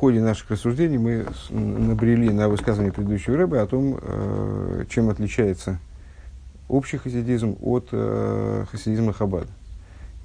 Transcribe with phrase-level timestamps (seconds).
[0.00, 5.78] ходе наших рассуждений мы набрели на высказывание предыдущего рыбы о том, э, чем отличается
[6.68, 9.48] общий хасидизм от э, хасидизма Хаббада.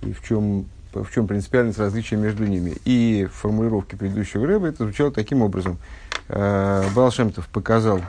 [0.03, 2.77] И в чем, в чем принципиальность различия между ними.
[2.85, 5.77] И в формулировке предыдущего рыбы это звучало таким образом.
[6.29, 7.99] Э, Балшемтов показал,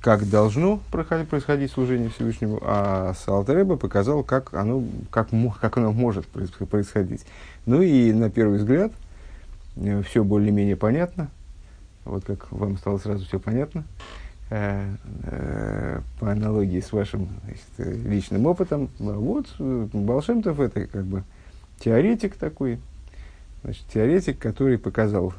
[0.00, 5.30] как должно происходить, служение Всевышнему, а Салтереба показал, как оно, как,
[5.60, 7.26] как оно может происходить.
[7.66, 8.92] Ну и на первый взгляд–
[10.06, 11.30] все более-менее понятно.
[12.04, 13.84] Вот как вам стало сразу все понятно.
[14.50, 14.94] Э,
[15.24, 17.28] э, по аналогии с вашим
[17.78, 18.88] личным опытом.
[18.98, 21.22] А вот Балшемтов это как бы
[21.78, 22.78] теоретик такой.
[23.62, 25.34] Значит, теоретик, который показал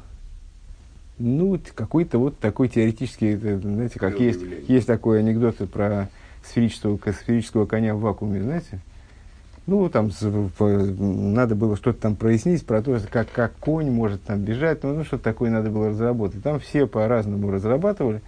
[1.18, 6.08] ну, какой-то вот такой теоретический, знаете, как есть, есть такой анекдот про
[6.44, 8.80] сферического, сферического коня в вакууме, знаете?
[9.70, 10.10] Ну, там
[10.98, 15.04] надо было что-то там прояснить про то, как, как конь может там бежать, ну, ну
[15.04, 16.42] что-то такое надо было разработать.
[16.42, 18.20] Там все по-разному разрабатывали,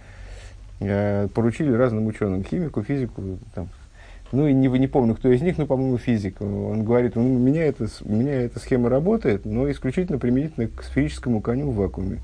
[0.79, 3.21] э, поручили разным ученым, химику, физику,
[3.53, 3.67] там,
[4.31, 6.39] ну, и не, не помню, кто из них, но, по-моему, физик.
[6.39, 11.41] Он говорит, у, меня это, у меня эта схема работает, но исключительно применительно к сферическому
[11.41, 12.19] коню в вакууме.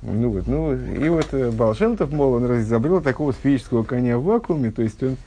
[0.00, 4.70] Ну, вот, ну, и вот э, Балшемтов, мол, он изобрел такого сферического коня в вакууме,
[4.70, 5.18] то есть он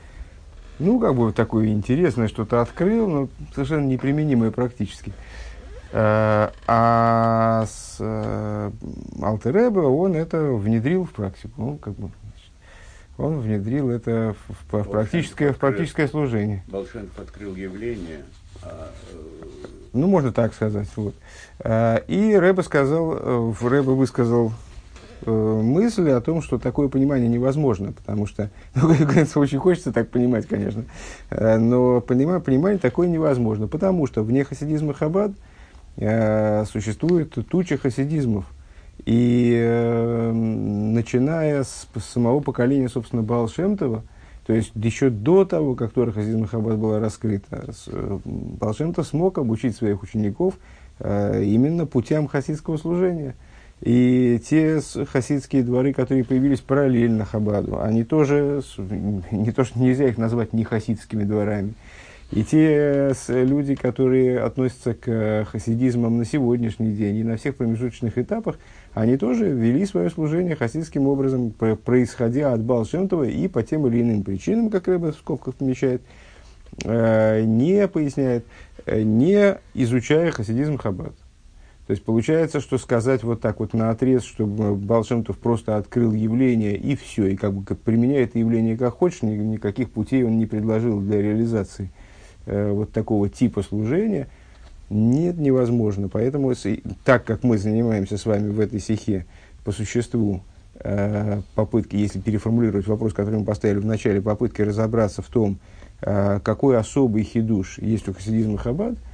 [0.78, 5.12] ну, как бы такое интересное что-то открыл, но совершенно неприменимое практически.
[5.92, 8.70] Э, а с э,
[9.20, 11.52] Алтереба он это внедрил в практику.
[11.58, 12.10] Ну, как бы,
[13.18, 16.64] он внедрил это в, в, в практическое, в практическое служение.
[16.68, 18.24] Волшенков открыл явление.
[18.62, 19.16] А, э,
[19.92, 20.88] ну, можно так сказать.
[20.96, 21.14] Вот.
[22.08, 24.52] И Рэба сказал, Рэба высказал
[25.30, 28.90] мысль о том, что такое понимание невозможно, потому что, ну,
[29.36, 30.84] очень хочется так понимать, конечно,
[31.30, 35.32] э, но понимание, понимание такое невозможно, потому что вне хасидизма Хаббад
[35.96, 38.46] э, существует туча хасидизмов,
[39.04, 44.02] и э, начиная с, самого поколения, собственно, Балшемтова,
[44.46, 49.76] то есть еще до того, как Тора Хасидизма Хаббат была раскрыта, э, Балшемтов смог обучить
[49.76, 50.54] своих учеников
[50.98, 53.34] э, именно путям хасидского служения–
[53.82, 54.80] и те
[55.12, 58.62] хасидские дворы, которые появились параллельно Хабаду, они тоже,
[59.32, 61.74] не то что нельзя их назвать не хасидскими дворами.
[62.30, 68.56] И те люди, которые относятся к хасидизмам на сегодняшний день и на всех промежуточных этапах,
[68.94, 74.22] они тоже вели свое служение хасидским образом, происходя от Балшемтова и по тем или иным
[74.22, 76.02] причинам, как Рэба в скобках помещает,
[76.84, 78.46] э, не поясняет,
[78.86, 81.12] э, не изучая хасидизм Хаббат.
[81.92, 86.74] То есть получается, что сказать вот так вот на отрез, что Балшемтов просто открыл явление
[86.74, 90.46] и все, и как бы как это явление как хочешь, ни, никаких путей он не
[90.46, 91.90] предложил для реализации
[92.46, 94.28] э, вот такого типа служения,
[94.88, 96.08] нет, невозможно.
[96.08, 96.54] Поэтому,
[97.04, 99.26] так как мы занимаемся с вами в этой стихе
[99.62, 100.40] по существу,
[100.76, 105.58] э, попытки, если переформулировать вопрос, который мы поставили в начале, попытки разобраться в том,
[106.00, 108.94] э, какой особый хидуш есть у хасидизма Хаббат–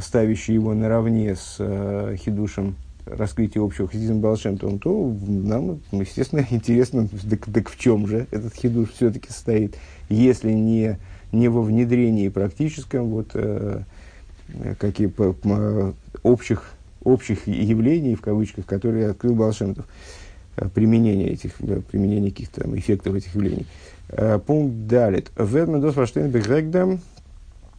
[0.00, 2.76] ставящий его наравне с э, хидушем
[3.06, 8.90] раскрытия общего хасидизма Балшемтом, то нам, естественно, интересно, так, так в чем же этот хидуш
[8.92, 9.76] все-таки состоит,
[10.08, 10.98] если не,
[11.32, 13.82] не во внедрении практическом вот, э,
[14.78, 15.12] какие,
[16.22, 16.64] общих,
[17.02, 19.86] общих явлений, в кавычках, которые открыл Балшемтов,
[20.56, 23.66] э, применение этих, э, применение каких-то эффектов этих явлений.
[24.08, 25.30] Э, пункт далит.
[25.38, 27.00] Ведмендос Фаштейн Бегрегдам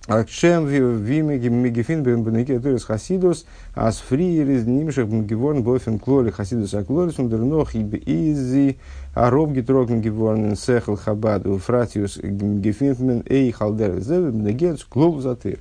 [0.08, 7.20] כשם ווי מ'געפינט בנוגע תורת החסידות, אז פריער איז נמשך געווארן באופן כללי חסידות הכללית
[7.20, 8.78] און דערנאך איז זי
[9.14, 15.20] אראפגעטראגן געווארן אין שכל חב"ד בפרטיות, געפינט מען אויך על דרך זה בנוגע צו כלל
[15.20, 15.60] התורה.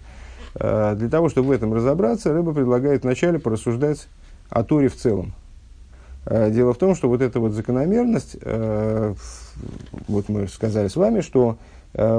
[0.55, 4.07] Для того, чтобы в этом разобраться, Ребе предлагает вначале порассуждать
[4.49, 5.35] о Торе в целом.
[6.25, 8.37] Дело в том, что вот эта вот закономерность,
[10.09, 11.76] вот мы сказали с вами, что Э,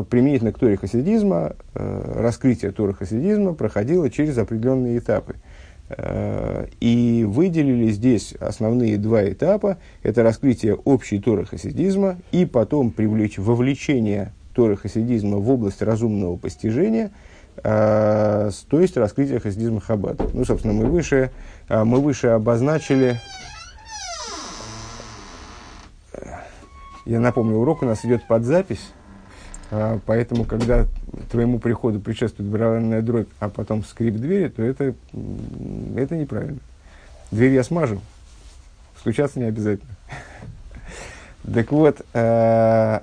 [0.09, 5.35] применительно к Торе хасидизма, э, раскрытие Торы хасидизма проходило через определенные этапы.
[5.89, 9.77] Э, и выделили здесь основные два этапа.
[10.01, 17.11] Это раскрытие общей Торы хасидизма и потом привлечь, вовлечение Торы хасидизма в область разумного постижения,
[17.61, 20.27] то есть раскрытие хасидизма Хаббата.
[20.33, 21.31] Ну, собственно, мы выше,
[21.69, 23.19] мы выше обозначили...
[27.05, 28.91] Я напомню, урок у нас идет под запись.
[29.69, 30.85] А, поэтому, когда
[31.29, 34.93] твоему приходу предшествует барабанная дробь, а потом скрип двери, то это,
[35.95, 36.59] это неправильно.
[37.31, 38.01] Дверь я смажу,
[38.99, 39.91] стучаться не обязательно.
[41.53, 42.99] Так вот, э,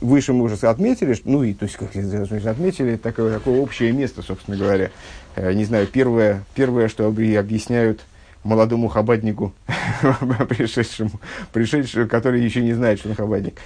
[0.00, 4.58] выше мы уже отметили, ну и, то есть, как отметили, такое, такое общее место, собственно
[4.58, 4.90] говоря.
[5.36, 8.00] Э, не знаю, первое, первое, что объясняют
[8.44, 9.54] молодому хабаднику,
[10.48, 11.12] пришедшему,
[11.52, 13.58] пришедшему, который еще не знает, что он хабадник.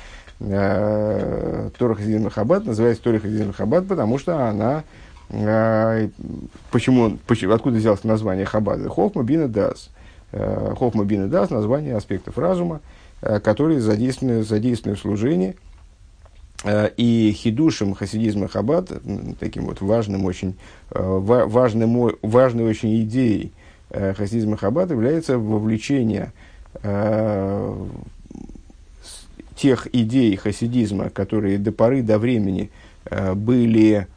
[0.44, 4.82] Э, Тора Хасидизм Хабад называется Тора Хасидизм Хабад, потому что она
[5.30, 6.08] э,
[6.70, 8.88] Почему, почему, откуда взялось название Хабада?
[8.88, 9.90] Хохма Бина Дас.
[10.32, 12.80] Э, Хохма Бина Дас– название аспектов разума,
[13.20, 15.56] которые задействованы, задействованы в служении.
[16.64, 18.92] И хидушем хасидизма Хабад,
[19.40, 20.56] таким вот важным очень,
[20.90, 23.52] важным, важной очень идеей
[23.90, 26.32] хасидизма Хабад является вовлечение
[29.62, 32.72] тех идей хасидизма, которые до поры до времени
[33.04, 34.08] э, были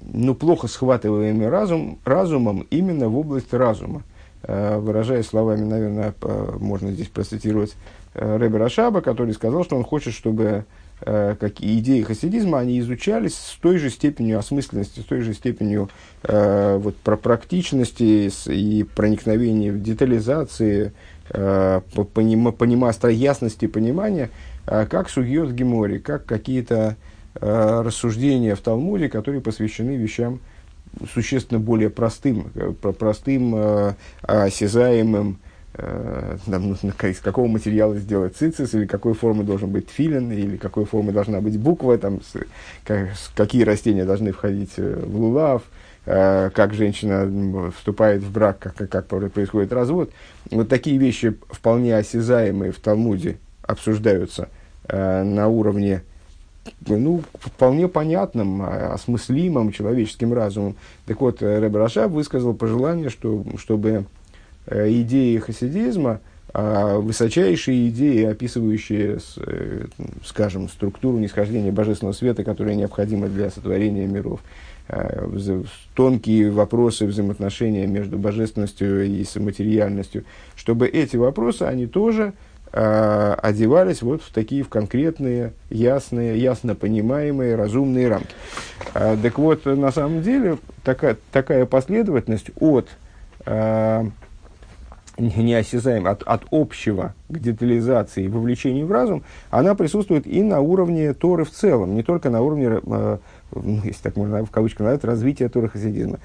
[0.00, 4.02] ну, плохо схватываемы разум, разумом именно в область разума.
[4.44, 6.14] Э, выражая словами, наверное,
[6.58, 7.74] можно здесь процитировать
[8.14, 10.64] э, Рэбе Рашаба, который сказал, что он хочет, чтобы
[10.98, 15.90] какие идеи хасидизма, они изучались с той же степенью осмысленности, с той же степенью
[16.22, 20.94] вот, про практичности и проникновения в детализации,
[22.14, 24.30] понима, понима, ясности понимания,
[24.66, 26.96] э, как сугьет Гемори, как какие-то
[27.34, 30.40] э, рассуждения в Талмуде, которые посвящены вещам
[31.12, 35.38] существенно более простым, э, простым, э, осязаемым,
[35.74, 40.56] э, там, ну, из какого материала сделать цицис, или какой формы должен быть филин, или
[40.56, 42.20] какой формы должна быть буква, там,
[43.34, 45.75] какие растения должны входить э, в лулав, э,
[46.06, 50.10] как женщина вступает в брак, как, как происходит развод.
[50.50, 54.48] Вот такие вещи вполне осязаемые в Талмуде обсуждаются
[54.88, 56.02] э, на уровне
[56.86, 60.76] ну, вполне понятным, а, осмыслимым человеческим разумом.
[61.06, 64.06] Так вот, Рэб Рашаб высказал пожелание, что, чтобы
[64.66, 66.20] Э, идеи хасидизма,
[66.52, 69.86] а высочайшие идеи, описывающие, э,
[70.24, 74.42] скажем, структуру нисхождения божественного света, которая необходима для сотворения миров, э,
[75.94, 80.24] тонкие вопросы взаимоотношения между божественностью и материальностью,
[80.54, 82.32] чтобы эти вопросы, они тоже
[82.72, 88.34] одевались вот в такие в конкретные, ясные, ясно понимаемые, разумные рамки.
[88.92, 92.88] Так вот, на самом деле, такая, такая последовательность от
[95.18, 101.14] неосязаем, от, от общего к детализации и вовлечению в разум, она присутствует и на уровне
[101.14, 103.18] Торы в целом, не только на уровне, э,
[103.54, 106.18] ну, если так можно в кавычках назвать, развития Торы хасидизма.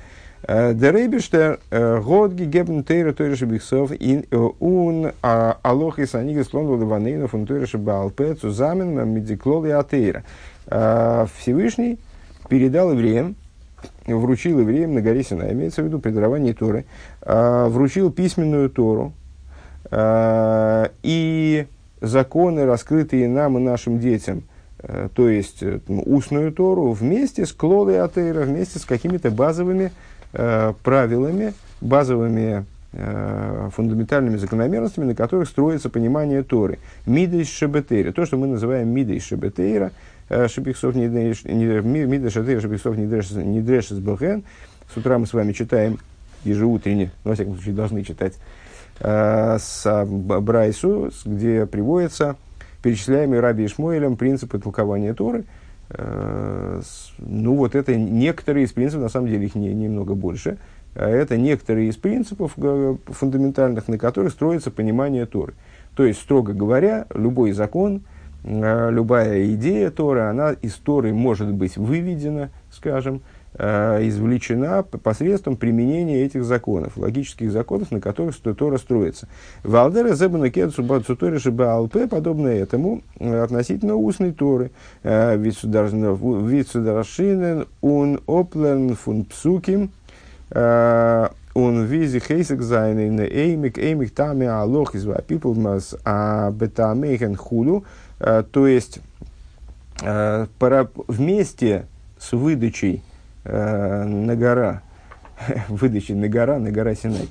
[0.43, 6.43] Э, Дерейбиштер э, год гигебн тейра тойрша бихсов ин э, ун а, алох и санига
[6.43, 10.23] слон ладаванейна фун тойрша баалпе цузамен медиклол и атеира.
[10.65, 11.99] Всевышний
[12.49, 13.35] передал евреям
[14.05, 16.85] вручил евреям на горе Сина, имеется в виду при даровании Торы,
[17.21, 19.11] вручил письменную Тору
[19.91, 21.65] и
[21.99, 24.43] законы, раскрытые нам и нашим детям,
[25.13, 29.91] то есть э, устную Тору, вместе с Клодой Атеира, вместе с какими-то базовыми
[30.33, 36.79] э, правилами, базовыми э, фундаментальными закономерностями, на которых строится понимание Торы.
[37.05, 39.31] Мидейш Шебетейра, то, что мы называем Мидейш
[40.31, 44.43] Э, Шабихсов Мида Шатыр Шабихсов Нидрешес Бахен.
[44.93, 45.99] С утра мы с вами читаем
[46.45, 48.35] ежеутренне, ну, во всяком случае, должны читать,
[49.01, 52.37] э, с Брайсу, где приводятся
[52.81, 55.45] перечисляемые Раби Ишмоэлем принципы толкования Торы.
[55.89, 56.81] Э,
[57.19, 60.57] ну, вот это некоторые из принципов, на самом деле их не, немного больше.
[60.93, 62.53] Это некоторые из принципов
[63.07, 65.53] фундаментальных, на которых строится понимание Торы.
[65.95, 68.01] То есть, строго говоря, любой закон–
[68.43, 73.21] Э, любая идея Торы, она из Торы может быть выведена, скажем,
[73.61, 79.27] э, извлечена посредством применения этих законов, логических законов, на которых Тора строится.
[79.63, 84.71] Валдера зебана кедсу бацуторы шибаалпе, подобно этому, э, относительно устной Торы.
[85.03, 89.91] Вицударшинен ун оплен фун псуким,
[91.53, 97.83] он визи хейсек зайнен эймик эймик тами алох из пиплмас а бетамейхен худу,
[98.21, 98.99] Э, то есть,
[100.01, 100.47] э,
[101.07, 101.87] вместе
[102.19, 103.03] с выдачей
[103.43, 104.81] э, на гора,
[105.69, 107.29] выдачей на гора, на гора Синай,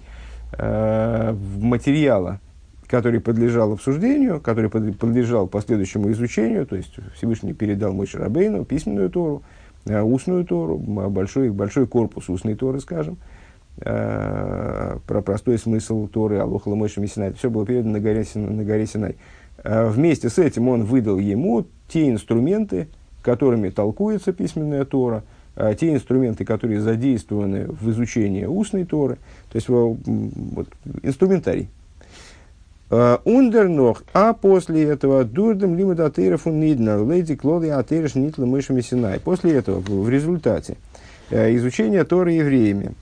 [1.61, 2.41] материала,
[2.89, 9.45] который подлежал обсуждению, который подлежал последующему изучению, то есть Всевышний передал Мой Шарабейну письменную Тору,
[9.87, 13.17] устную Тору, большой, большой корпус устной Торы, скажем,
[13.77, 17.33] про простой смысл Торы, Алоха Ламойша Синай.
[17.35, 19.17] Все было передано на горе, на горе Синай.
[19.63, 22.89] Э, вместе с этим он выдал ему те инструменты,
[23.23, 25.40] которыми толкуется письменная Тора, э,
[25.79, 29.17] те инструменты, которые задействованы в изучении устной Торы,
[29.51, 30.69] то есть вот,
[31.03, 31.69] инструментарий.
[32.91, 39.21] Э, Ундернох, а после этого дурдем лимит атерафу ниднер, леди клоди атереш нитла мышами синай.
[39.21, 40.77] После этого, в результате
[41.31, 42.95] изучения Торы евреями,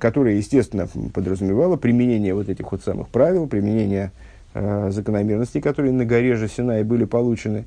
[0.00, 4.10] которая, естественно, подразумевала применение вот этих вот самых правил, применение
[4.54, 7.66] закономерностей, которые на горе же Синай были получены.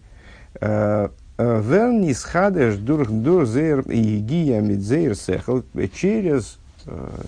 [1.39, 5.63] Вернис хадеш дурзер и гия мидзейр сехал
[5.95, 6.59] через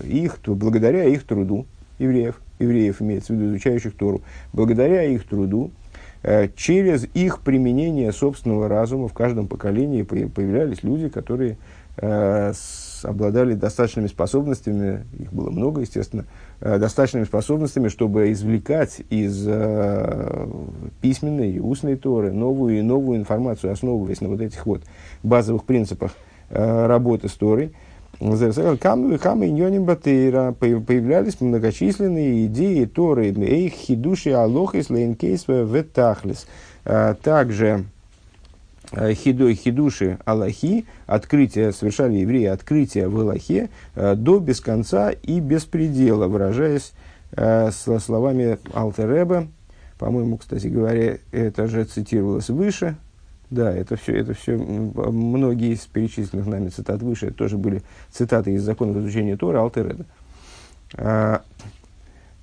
[0.04, 1.66] их, благодаря их труду
[1.98, 4.20] евреев, евреев имеется в виду изучающих Тору,
[4.52, 5.70] благодаря их труду,
[6.56, 11.56] через их применение собственного разума в каждом поколении появлялись люди, которые
[11.98, 12.52] Э,
[13.02, 16.24] обладали достаточными способностями, их было много, естественно, э,
[16.78, 20.46] достаточными способностями, чтобы извлекать из э,
[21.00, 24.82] письменной и устной Торы новую и новую информацию, основываясь на вот этих вот
[25.22, 26.12] базовых принципах
[26.50, 27.72] э, работы с Торой.
[30.58, 36.46] Появлялись многочисленные идеи Торы, эйх хидуши алохис лейнкейс ветахлис.
[36.84, 37.91] Также Э,
[38.94, 45.64] хидой хидуши Аллахи, открытие, совершали евреи открытие в Аллахе э, до без конца и без
[45.64, 46.92] предела, выражаясь
[47.32, 49.48] э, со словами Алтереба,
[49.98, 52.96] по-моему, кстати говоря, это же цитировалось выше,
[53.50, 58.52] да, это все, это все, многие из перечисленных нами цитат выше, это тоже были цитаты
[58.52, 60.06] из законов изучения Тора Алтереда.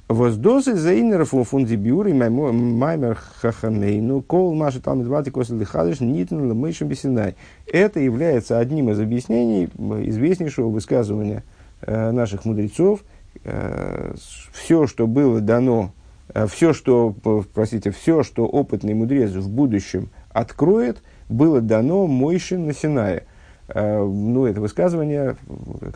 [0.10, 7.36] Воздозы заинеров у фундибюры маймер хахамейну кол маши там двадцать косл лихадыш нитн лымышем бесинай.
[7.72, 9.66] Это является одним из объяснений
[10.08, 11.44] известнейшего высказывания
[11.82, 13.02] э, наших мудрецов.
[13.44, 14.16] Э,
[14.52, 15.92] все, что было дано,
[16.34, 17.14] э, все, что,
[17.54, 23.26] простите, все, что опытный мудрец в будущем откроет, было дано Мойше на Синае.
[23.74, 25.36] Э, ну, это высказывание,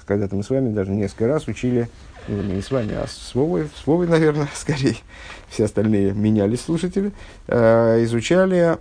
[0.05, 1.89] когда-то мы с вами даже несколько раз учили
[2.27, 4.95] ну, не с вами, а с Вовой, с Вовой, наверное, скорее,
[5.49, 7.11] все остальные менялись слушатели,
[7.47, 8.77] э, изучали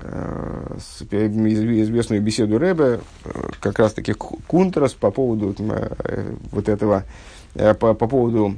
[0.00, 3.00] э, известную беседу Рэбе,
[3.60, 5.54] как раз-таки Кунтрас по поводу
[6.50, 7.04] вот этого,
[7.54, 8.56] по, по поводу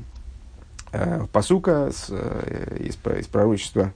[1.32, 3.92] посука из, из пророчества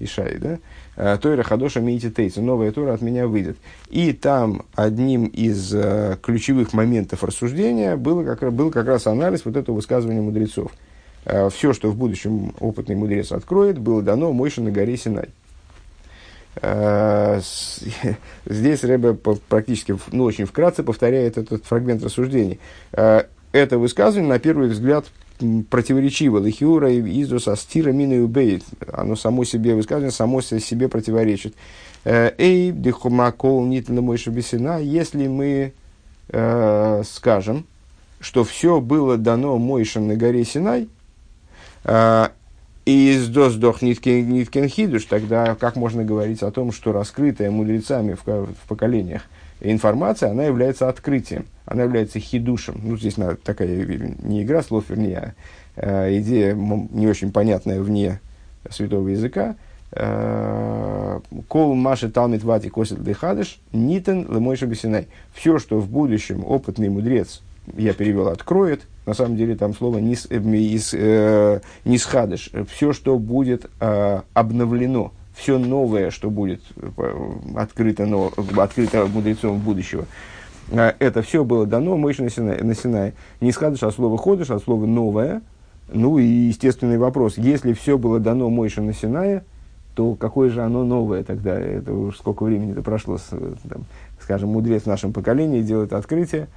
[0.00, 0.58] Ишай, да,
[1.00, 3.56] Э, Тойра Хадоша Мейти Тейца, новая Тора от меня выйдет.
[3.88, 9.56] И там одним из э, ключевых моментов рассуждения было как, был как раз анализ вот
[9.56, 10.72] этого высказывания мудрецов.
[11.24, 15.28] Э, Все, что в будущем опытный мудрец откроет, было дано Мойше на горе Синай.
[18.46, 22.58] Здесь Рэбе практически, ну, очень вкратце повторяет этот фрагмент рассуждений.
[22.90, 25.04] Это высказывание, на первый взгляд,
[25.70, 26.38] противоречиво.
[26.38, 28.64] Лихиура издус астира мина убейт.
[28.92, 31.54] Оно само себе высказывание, само себе противоречит.
[32.04, 34.78] Э, Эй, дихумакол нит мойша бесина.
[34.78, 35.72] Если мы
[36.28, 37.66] э, скажем,
[38.20, 40.88] что все было дано Мойшем на горе Синай,
[41.84, 42.28] э,
[42.84, 48.24] и из досдох ниткин хидуш, тогда как можно говорить о том, что раскрытая мудрецами в,
[48.26, 49.22] в поколениях
[49.60, 52.80] информация, она является открытием– она является хидушем.
[52.82, 53.68] Ну, здесь надо, такая
[54.22, 55.34] не игра слов, вернее,
[55.76, 58.20] а э, идея не очень понятная вне
[58.70, 59.56] святого языка.
[59.92, 65.08] Э, Кол маши талмит вати косит дыхадыш, нитен лемойша бесинай.
[65.34, 67.42] Все, что в будущем опытный мудрец,
[67.76, 70.40] я перевел, откроет, на самом деле там слово нис, э,
[70.94, 72.50] э, нисхадыш.
[72.70, 80.04] Все, что будет э, обновлено, все новое, что будет э, открыто, но, открыто мудрецом будущего.
[80.72, 82.62] А, это все было дано Мойше на Синае.
[82.62, 83.14] На Синае.
[83.40, 85.42] Не сходишь от слова ходишь, от слова новое.
[85.90, 87.38] Ну и естественный вопрос.
[87.38, 89.44] Если все было дано Мойше на Синае,
[89.94, 91.58] то какое же оно новое тогда?
[91.58, 93.84] Это уж сколько времени это прошло, там,
[94.20, 96.48] скажем, мудрец в нашем поколении делает открытие.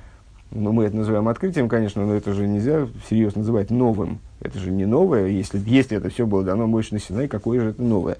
[0.49, 4.19] Ну, мы это называем открытием, конечно, но это же нельзя всерьез называть новым.
[4.41, 5.27] Это же не новое.
[5.27, 8.17] Если, если это все было дано Мойше на Синае, какое же это новое?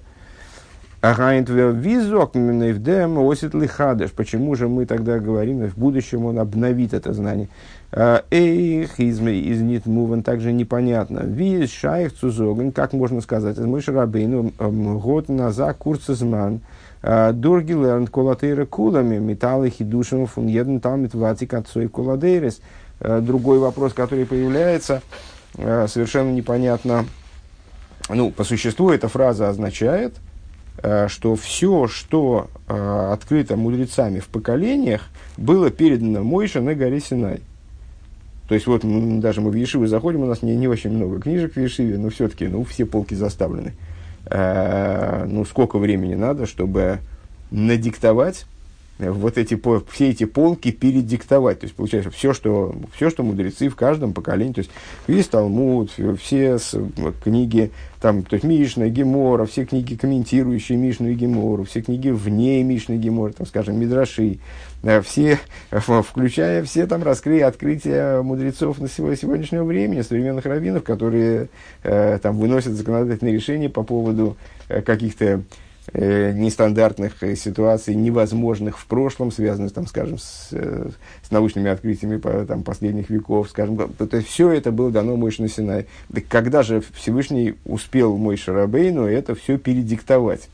[4.12, 7.48] Почему же мы тогда говорим, в будущем он обновит это знание?
[7.90, 11.24] А, Эйх из Нитмуван также непонятно.
[11.24, 16.60] Виз шайх цузоген, как можно сказать, из Мойши Рабейну год назад курцезман.
[17.02, 22.60] А, Дорги лерн колатейра кулами, металлы хидушим фун еден талмит ватик отцой коладейрес.
[23.00, 25.02] А, другой вопрос, который появляется,
[25.56, 27.06] совершенно непонятно.
[28.08, 30.14] Ну, по существу эта фраза означает–
[31.08, 35.02] что все, что э, открыто мудрецами в поколениях,
[35.36, 37.40] было передано Мойше на горе Синай.
[38.48, 38.82] То есть, вот
[39.20, 42.10] даже мы в Ешивы заходим, у нас не, не очень много книжек в Ешиве, но
[42.10, 43.74] все-таки ну, все полки заставлены.
[44.26, 46.98] Э, ну, сколько времени надо, чтобы
[47.50, 48.46] надиктовать
[48.98, 51.60] вот эти, все эти полки передиктовать.
[51.60, 54.70] То есть, получается, все, что, все, что мудрецы в каждом поколении, то есть,
[55.06, 56.58] весь Талмуд, все
[57.22, 62.62] книги, там, то есть, Мишна, Гемора, все книги, комментирующие Мишну и Гемору, все книги вне
[62.62, 64.38] Мишны и Гемора, там, скажем, Мидраши,
[64.82, 65.38] э, все,
[65.70, 71.48] включая все там раскрытия, открытия мудрецов на сегодняшнего времени, современных раввинов, которые
[71.82, 74.36] э, там выносят законодательные решения по поводу
[74.68, 75.42] э, каких-то
[75.92, 80.90] э, нестандартных э, ситуаций, невозможных в прошлом, связанных, там, скажем, с, э,
[81.22, 85.42] с научными открытиями по, там, последних веков, скажем, то есть все это было дано Мойше
[85.42, 85.86] на Синай.
[86.12, 90.48] Так когда же Всевышний успел Мойше Рабейну это все передиктовать?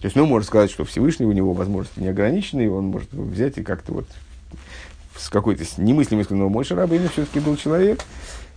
[0.00, 3.62] То есть, ну, можно сказать, что Всевышний, у него возможности неограниченные, он может взять и
[3.62, 4.06] как-то вот
[5.16, 8.00] с какой-то немыслимой, но Мойше Рабейну все-таки был человек,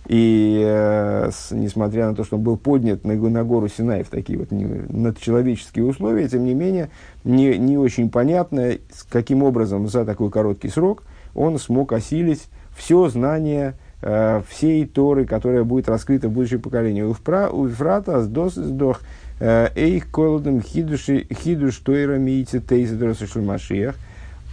[0.06, 4.08] и э, с, несмотря на то, что он был поднят на, на гору Синай в
[4.08, 6.88] такие вот не, надчеловеческие условия, тем не менее,
[7.24, 8.72] не, не очень понятно,
[9.10, 11.02] каким образом за такой короткий срок
[11.34, 17.02] он смог осилить все знание э, всей Торы, которая будет раскрыта в будущем поколении.
[17.02, 17.10] У
[17.66, 19.00] Ефрата сдох
[19.40, 23.96] э, эйх колодом хидуш тойра мийте тейзедроса шульмашиях.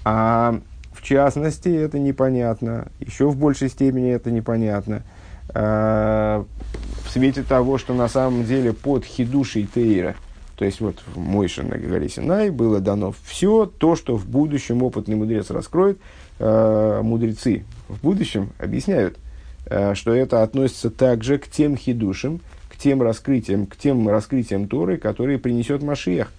[0.04, 0.60] А
[0.92, 5.04] в частности, это непонятно, еще в большей степени это непонятно–
[5.56, 10.16] в свете того, что на самом деле под хидушей Тейра,
[10.58, 14.84] то есть вот в Мойше на горе Синай было дано все то, что в будущем
[14.84, 16.00] опытный мудрец раскроет.
[16.40, 19.18] Э, мудрецы в будущем объясняют,
[19.66, 24.98] э, что это относится также к тем хидушам, к тем раскрытиям, к тем раскрытиям Торы,
[24.98, 26.32] которые принесет Машиях.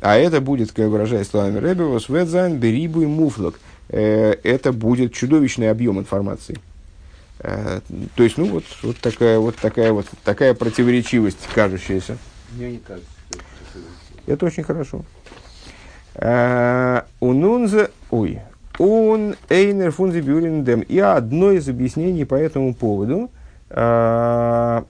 [0.00, 3.58] А это будет, как выражаясь словами Ребевос, Ведзайн, Берибу и Муфлок.
[3.88, 6.58] Это будет чудовищный объем информации.
[7.40, 7.80] Э,
[8.14, 12.16] то есть, ну, вот, вот, такая, вот, такая, вот такая противоречивость кажущаяся.
[12.52, 13.08] Мне не кажется.
[14.26, 15.04] Это очень хорошо.
[16.14, 18.40] Э, Унунзе, ой,
[18.78, 23.30] он эйнер фунзи бюрин И одно из объяснений по этому поводу,
[23.70, 24.82] э,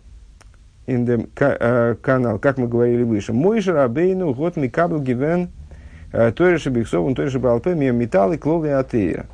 [0.87, 5.51] индем канал, как мы говорили выше, мой же рабейну год микабл гивен
[6.13, 9.27] тойреша биксов, он тойреша балпе, мием металл и клолы атея.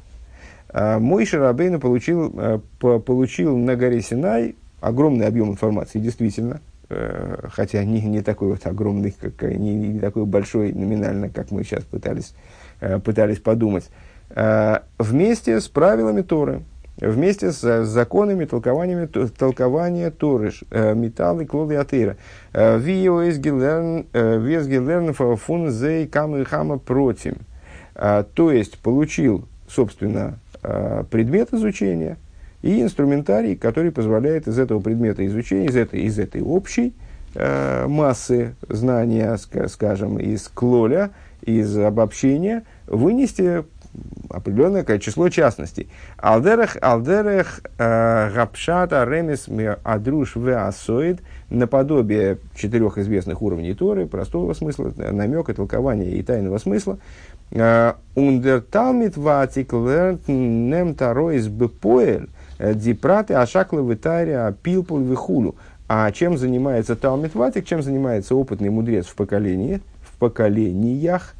[0.72, 7.84] А, мой Шарабейна получил, э, получил на горе Синай огромный объем информации, действительно, э, хотя
[7.84, 12.34] не, не такой вот огромный, как, не, не такой большой номинально, как мы сейчас пытались,
[12.80, 13.90] э, пытались подумать,
[14.98, 16.62] вместе с правилами Торы,
[16.96, 22.16] вместе с законами, толкованиями, толкования Торы, металлы, клоды атеира.
[22.54, 27.34] Виоэс гилерн фун зей камы хама против.
[27.92, 32.16] То есть, получил, собственно, Э, предмет изучения
[32.62, 36.94] и инструментарий, который позволяет из этого предмета изучения, из этой, из этой общей
[37.34, 39.36] э, массы знания,
[39.68, 41.10] скажем, из клоля,
[41.42, 43.64] из обобщения, вынести
[44.30, 45.90] определенное число частностей.
[46.16, 49.48] Алдерех, алдерех, э, гапшата, ремес,
[49.82, 51.20] адруш, веасоид,
[51.50, 56.98] наподобие четырех известных уровней Торы, простого смысла, намека, толкования и тайного смысла,
[57.52, 65.56] Ундер Талмит Ватик Лернт Нем Тароис Бепоэль Дипраты Ашаклы Витария Пилпуль Вихулю.
[65.88, 71.34] А чем занимается Талмит Ватик, чем занимается опытный мудрец в поколении, в поколениях,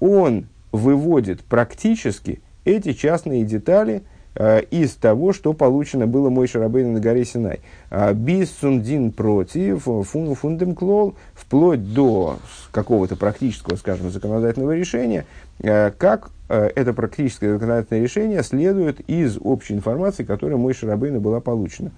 [0.00, 4.09] он выводит практически эти частные детали Э,
[4.70, 7.60] из того, что получено было мой Шарабейн на горе Синай.
[7.90, 12.38] А, Бис сундин против фун, фундем клол, вплоть до
[12.70, 15.26] какого-то практического, скажем, законодательного решения,
[15.58, 21.40] э, как э, это практическое законодательное решение следует из общей информации, которая мой Шарабейна была
[21.40, 21.90] получена.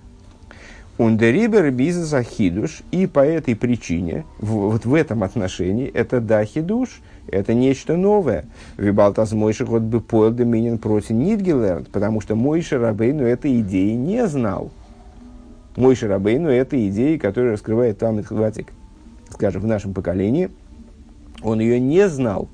[0.98, 7.54] Ундерибер бизнеса хидуш, и по этой причине, вот в этом отношении, это да хидуш, это
[7.54, 8.44] нечто новое.
[8.76, 14.26] Вибалтас Мойши хоть бы поел доминин против Нидгелерн, потому что Мойши Рабейну этой идеи не
[14.26, 14.70] знал.
[15.76, 18.72] Мойши Рабейну этой идеи, которая раскрывает Талмит Хватик,
[19.30, 20.50] скажем, в нашем поколении,
[21.42, 22.48] он ее не знал.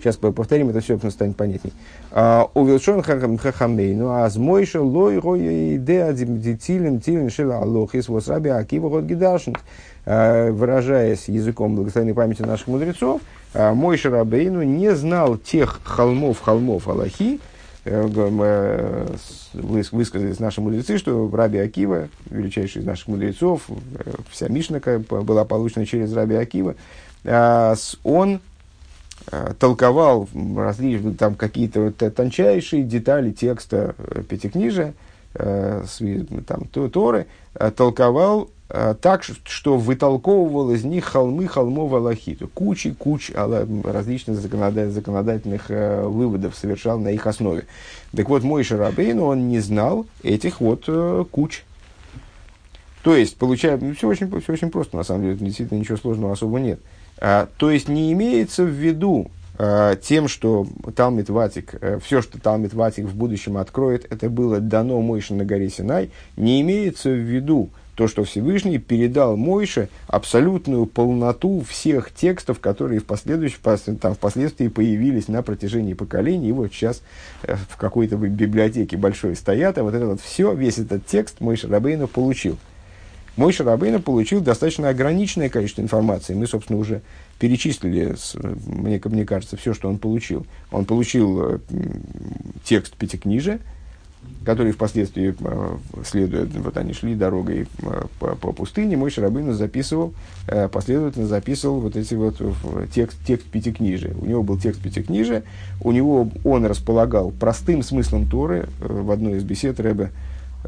[0.00, 1.72] Сейчас повторим, это все станет понятней.
[2.10, 8.88] А, Увелшон хахамей, ну а змойша лой рой идея тилин тилин шила алохис восаби акива
[8.88, 9.58] год гидашнт.
[10.06, 13.20] А, выражаясь языком благословенной памяти наших мудрецов,
[13.52, 17.38] а, мой Шарабейну не знал тех холмов, холмов Аллахи,
[17.84, 19.06] э, э,
[19.52, 25.84] высказались наши мудрецы, что Раби Акива, величайший из наших мудрецов, э, вся Мишна была получена
[25.84, 26.74] через Раби Акива,
[28.02, 28.49] он Э,
[29.58, 34.94] толковал различные там какие-то вот тончайшие детали текста э, Пятикнижия,
[35.34, 35.84] э,
[36.46, 37.26] там, Торы,
[37.76, 42.48] толковал э, так, что вытолковывал из них холмы холмов Аллахиту.
[42.48, 47.66] Кучи, куч различных законодательных э, выводов совершал на их основе.
[48.16, 51.62] Так вот, мой Шарабейн, он не знал этих вот э, куч.
[53.02, 56.32] То есть, получается, ну, все очень, все очень просто, на самом деле, действительно ничего сложного
[56.32, 56.80] особо нет.
[56.80, 59.30] А, то есть, не имеется в виду
[59.62, 64.58] а, тем, что Талмит Ватик, а, все, что Талмит Ватик в будущем откроет, это было
[64.58, 70.86] дано Мойше на горе Синай, не имеется в виду то, что Всевышний передал Мойше абсолютную
[70.86, 77.02] полноту всех текстов, которые в последующем, там, впоследствии появились на протяжении поколений, и вот сейчас
[77.42, 81.68] э, в какой-то библиотеке большой стоят, а вот это вот все, весь этот текст Мойше
[81.68, 82.56] Рабейну получил–
[83.36, 86.34] мой Шарабейна получил достаточно ограниченное количество информации.
[86.34, 87.02] Мы, собственно, уже
[87.38, 88.16] перечислили,
[88.66, 90.46] мне, мне кажется, все, что он получил.
[90.70, 91.58] Он получил э,
[92.64, 93.60] текст Пятикнижия,
[94.44, 100.12] который впоследствии, э, следуя, вот они шли дорогой э, по, по пустыне, мой Шарабейна записывал,
[100.72, 102.42] последовательно записывал вот эти вот
[102.92, 104.12] текст, текст Пятикнижия.
[104.20, 105.44] У него был текст Пятикнижия,
[105.80, 108.68] у него он располагал простым смыслом Торы.
[108.80, 110.10] В одной из бесед Рэбе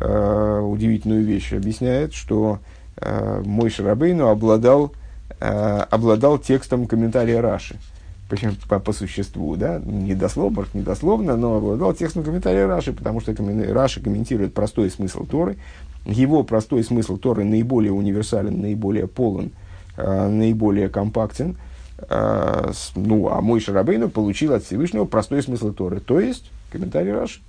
[0.02, 1.52] э, удивительную вещь.
[1.52, 2.58] Объясняет, что
[2.96, 4.92] э, мой Шарабейну обладал,
[5.40, 7.76] э, обладал текстом комментария Раши.
[8.28, 13.20] Причем по, по существу, да, не дословно, не дословно, но обладал текстом комментария Раши, потому
[13.20, 13.34] что
[13.72, 15.58] Раши комментирует простой смысл Торы.
[16.06, 19.50] Его простой смысл Торы наиболее универсален, наиболее полон,
[19.96, 21.56] э, наиболее компактен.
[22.08, 27.12] Э, с, ну, а мой Шарабейну получил от Всевышнего простой смысл Торы, то есть комментарий
[27.12, 27.40] Раши.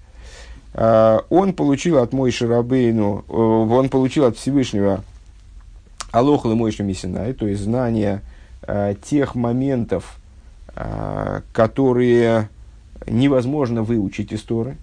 [0.74, 5.04] А, он получил от Мойши Рабейну, э, он получил от Всевышнего
[6.12, 8.22] Алохла Мойши Мисинай, то есть знание
[8.64, 10.18] э, тех моментов,
[10.76, 12.50] э, которые
[13.06, 14.78] невозможно выучить из Торы,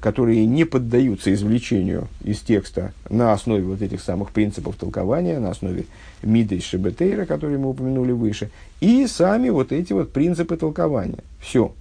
[0.00, 5.84] которые не поддаются извлечению из текста на основе вот этих самых принципов толкования, на основе
[6.22, 11.18] Мида и Шебетейра, которые мы упомянули выше, и сами вот эти вот принципы толкования.
[11.40, 11.74] Все.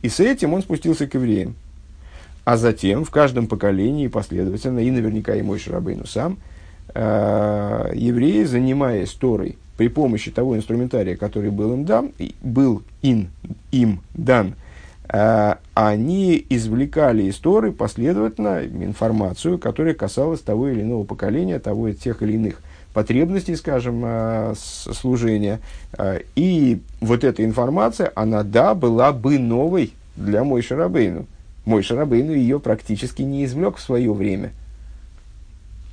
[0.00, 1.56] И с этим он спустился к евреям.
[2.48, 6.38] А затем в каждом поколении последовательно, и наверняка и мой Шарабейну сам,
[6.94, 13.28] э, евреи, занимаясь Торой при помощи того инструментария, который был им дан, был им,
[13.70, 14.54] им дан,
[15.12, 22.22] э, они извлекали из Торы последовательно информацию, которая касалась того или иного поколения, того тех
[22.22, 22.62] или иных
[22.94, 25.60] потребностей, скажем, э, служения.
[25.98, 31.26] Э, и вот эта информация, она, да, была бы новой для Моше Рабейну.
[31.68, 34.52] Моше Рабейну ее практически не извлек в свое время.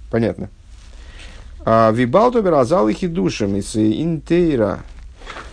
[0.09, 0.47] Понятно.
[1.65, 4.79] А, וויבאלד אבער אז אלע חידושים אין תורה,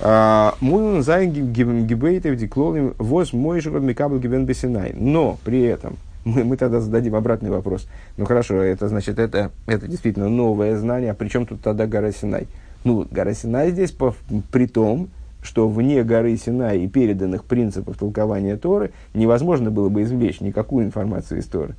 [0.00, 4.92] א, מוזן זיין געבויט אויף די כללים וואס משה האט מקבל געווען בסיני.
[4.94, 7.88] Но при этом мы, мы тогда зададим обратный вопрос.
[8.16, 11.11] Ну хорошо, это значит, это, это действительно новое знание.
[11.11, 12.46] А при чем тут тогда гора Синай?
[12.85, 14.14] Ну, гора Синай здесь по,
[14.52, 15.08] при том,
[15.42, 21.40] что вне горы Синай и переданных принципов толкования Торы невозможно было бы извлечь никакую информацию
[21.40, 21.74] из Торы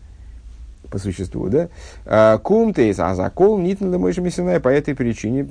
[0.93, 1.69] по существу, да?
[2.05, 4.59] А, Кумтейс, а закол нитна Мойши Синай.
[4.59, 5.47] По этой причине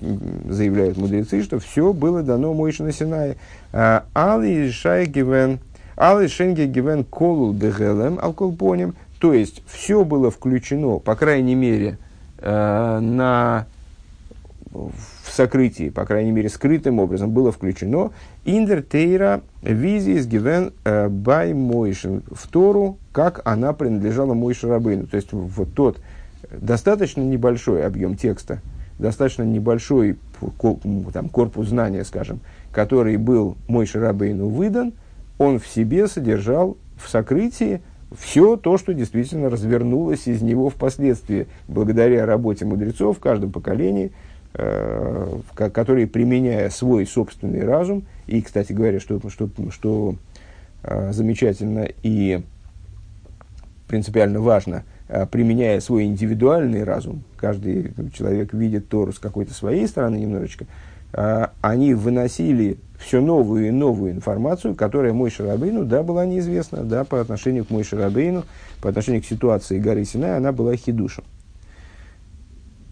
[0.48, 3.36] заявляют мудрецы, что все было дано Мойши на Синае.
[3.72, 5.58] А, Али Шай Гивен,
[5.96, 8.94] Али Шенге Гивен Колул Бегелем Алколпоним.
[9.18, 11.98] То есть, все было включено, по крайней мере,
[12.38, 13.66] э, на
[14.72, 18.10] в сокрытии, по крайней мере, скрытым образом было включено
[18.44, 25.06] Индертейра визис гивен э, бай Мойшин в Тору, как она принадлежала Мойше Рабыну.
[25.06, 26.00] То есть, вот тот
[26.50, 28.60] достаточно небольшой объем текста,
[28.98, 30.18] достаточно небольшой
[31.12, 32.40] там, корпус знания, скажем,
[32.72, 34.92] который был Мойше Рабыну выдан,
[35.38, 37.82] он в себе содержал в сокрытии
[38.16, 44.12] все то, что действительно развернулось из него впоследствии, благодаря работе мудрецов в каждом поколении–
[44.52, 50.16] которые, применяя свой собственный разум, и, кстати говоря, что, что, что
[50.82, 52.42] э, замечательно и
[53.88, 60.16] принципиально важно, э, применяя свой индивидуальный разум, каждый человек видит Тору с какой-то своей стороны
[60.16, 60.66] немножечко,
[61.60, 67.20] они выносили все новую и новую информацию, которая мой Шарабейну, да, была неизвестна, да, по
[67.20, 68.44] отношению к мой Шарабейну,
[68.80, 71.24] по отношению к ситуации горы Синай, она была хидушем.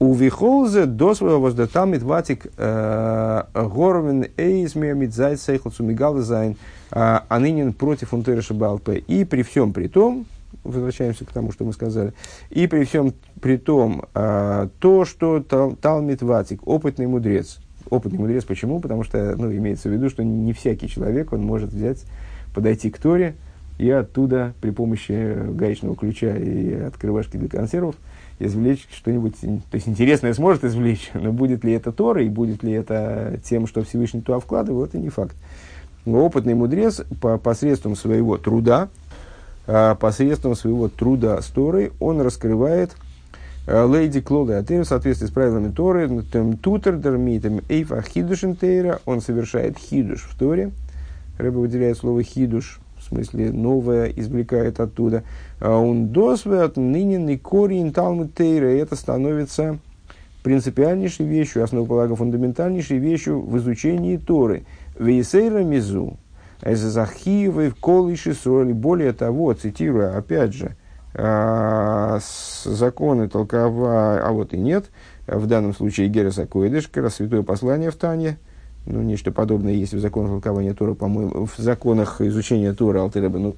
[0.02, 6.56] У Вихолзе до своего воздатамит ватик э, горвен эйзмер мидзайт сейхлцу мигалзайн
[6.90, 8.96] анынин а против унтереша балпе.
[8.96, 10.24] И при всем при том,
[10.64, 12.14] возвращаемся к тому, что мы сказали,
[12.48, 17.58] и при всем при том, э, то, что Талмит Ватик, опытный мудрец,
[17.90, 18.80] опытный мудрец, почему?
[18.80, 22.06] Потому что, ну, имеется в виду, что не всякий человек, он может взять,
[22.54, 23.34] подойти к Торе
[23.76, 27.96] и оттуда при помощи гаечного ключа и открывашки для консервов–
[28.40, 32.72] извлечь что-нибудь, то есть интересное сможет извлечь, но будет ли это Тора и будет ли
[32.72, 35.36] это тем, что Всевышний туда вкладывал, это не факт.
[36.06, 38.88] Но опытный мудрец по, посредством своего труда,
[39.66, 42.96] а, посредством своего труда с Торой, он раскрывает
[43.66, 46.08] а, Лейди Клода Атею в соответствии с правилами Торы,
[46.62, 50.72] Тутер Дермитем Эйфа Хидушен Тейра, он совершает хидуш в Торе.
[51.38, 55.24] Рыба выделяет слово хидуш, смысле новое, извлекает оттуда.
[55.60, 59.78] А он досвет ныне корень Талмуд Тейра, это становится
[60.42, 64.64] принципиальнейшей вещью, основополагом фундаментальнейшей вещью в изучении Торы.
[64.98, 66.16] Вейсейра Мизу,
[67.68, 68.72] в Колыши Сроли.
[68.72, 70.76] Более того, цитируя, опять же,
[71.14, 72.18] а,
[72.64, 74.90] законы толкова, а вот и нет,
[75.26, 78.38] в данном случае Гереса Койдыш, как раз святое послание в Тане,
[78.86, 83.56] ну, нечто подобное есть в законах толкования Тора, по-моему, в законах изучения Тора Алтереба, ну,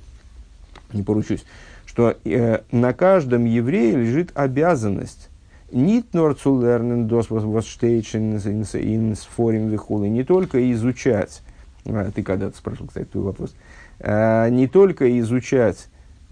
[0.92, 1.44] не поручусь,
[1.87, 5.28] что э, на каждом еврее лежит обязанность
[5.72, 10.08] Нит норцулернен дос восштейчен инсфорим вихулы.
[10.08, 11.42] Не только изучать,
[11.87, 13.54] а, ты когда-то спрашивал, кстати, твой вопрос,
[13.98, 15.88] а, не только изучать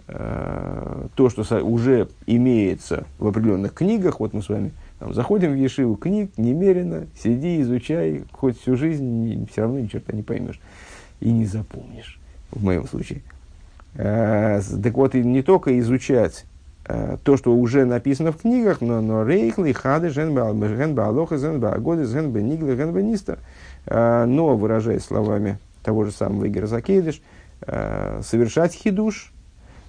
[0.07, 5.57] а, то, что уже имеется в определенных книгах, вот мы с вами там, заходим в
[5.57, 10.61] Ешиву, книг немерено, сиди, изучай, хоть всю жизнь, все равно ни черта не поймешь
[11.19, 12.21] и не запомнишь,
[12.53, 13.23] в моем случае.
[13.97, 16.45] А, так вот, и не только изучать
[16.93, 22.05] Э, то, что уже написано в книгах, но, но рейхли, хады, женба, алоха, женба, агоды,
[22.05, 23.39] женба, нигли, женба, ниста,
[23.87, 27.23] но, выражаясь словами того же самого Игоря Закейдыш,
[27.63, 29.33] э, совершать хидуш,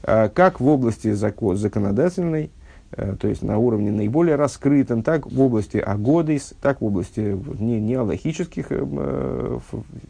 [0.03, 2.49] как в области закон, законодательной,
[2.95, 7.95] то есть на уровне наиболее раскрытом, так в области агодис, так в области не, не
[7.95, 9.59] аллахических э,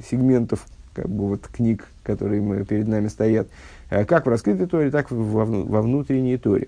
[0.09, 3.47] сегментов как бы вот книг, которые мы, перед нами стоят,
[3.89, 6.67] как в раскрытой торе, так и во, во внутренней торе.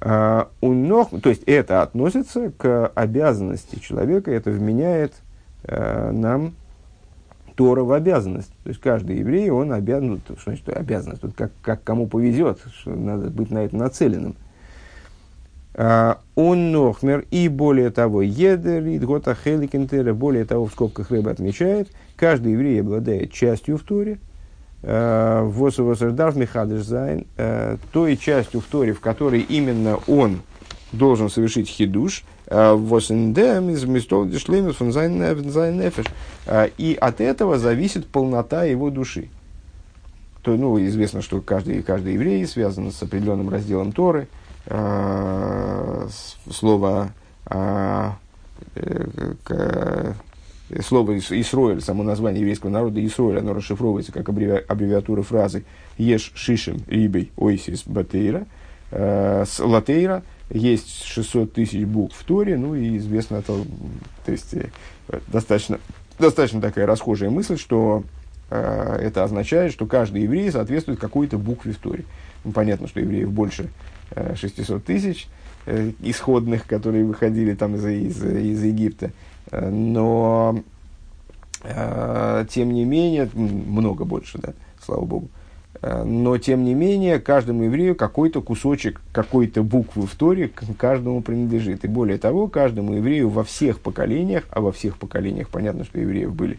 [0.00, 5.12] Ног, то есть это относится к обязанности человека, это вменяет
[5.64, 6.54] uh, нам
[7.60, 8.50] Тора в обязанность.
[8.64, 12.58] То есть каждый еврей, он обязан, ну, что значит обязанность, тут как, как кому повезет,
[12.72, 14.34] что надо быть на это нацеленным.
[15.80, 21.88] Uh, он нохмер, и более того, едер, идгота хеликентера, более того, в скобках рыба отмечает,
[22.16, 24.18] каждый еврей обладает частью в Торе,
[24.82, 27.26] Восовосердав Михадыш Зайн,
[27.92, 30.42] той частью в Торе, в которой именно он
[30.92, 36.04] должен совершить хидуш, Восендем из Мистол Дешлемис фон Нефеш.
[36.76, 39.28] И от этого зависит полнота его души.
[40.42, 44.28] То, ну, известно, что каждый, каждый еврей связан с определенным разделом Торы.
[46.50, 47.12] Слово
[50.82, 55.64] слово Исроэль, само название еврейского народа Исроэль, оно расшифровывается как аббревиатура фразы
[55.98, 58.46] «Еш шишем рибей ойсис батейра».
[58.92, 63.64] Э, с латейра есть 600 тысяч букв в Торе, ну и известно, то,
[64.24, 64.68] то есть э,
[65.28, 65.78] достаточно,
[66.18, 68.04] достаточно такая расхожая мысль, что
[68.50, 72.04] э, это означает, что каждый еврей соответствует какой-то букве в Торе.
[72.44, 73.68] Ну, понятно, что евреев больше э,
[74.14, 75.28] 600 тысяч
[75.66, 79.10] э, исходных, которые выходили там из, из, из Египта.
[79.50, 80.62] Но,
[81.62, 84.52] э, тем не менее, много больше, да,
[84.84, 85.28] слава богу.
[85.82, 91.84] Э, но, тем не менее, каждому еврею какой-то кусочек, какой-то буквы в Торе каждому принадлежит.
[91.84, 96.34] И более того, каждому еврею во всех поколениях, а во всех поколениях понятно, что евреев
[96.34, 96.58] были,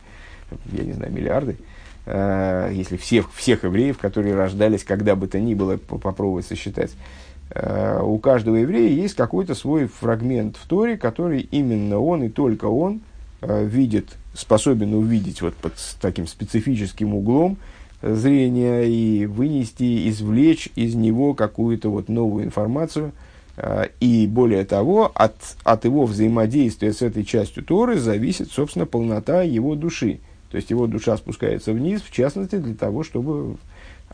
[0.71, 1.57] я не знаю, миллиарды,
[2.05, 7.30] э, если всех, всех евреев, которые рождались когда бы то ни было, попробовать сосчитать, Э,
[7.53, 13.01] у каждого еврея есть какой-то свой фрагмент в Торе, который именно он и только он
[13.41, 17.57] э, видит, способен увидеть вот под таким специфическим углом
[18.01, 23.11] зрения и вынести, извлечь из него какую-то вот новую информацию.
[23.57, 29.41] Э, и более того, от, от его взаимодействия с этой частью Торы зависит, собственно, полнота
[29.41, 30.19] его души.
[30.51, 33.57] То есть его душа спускается вниз, в частности, для того, чтобы,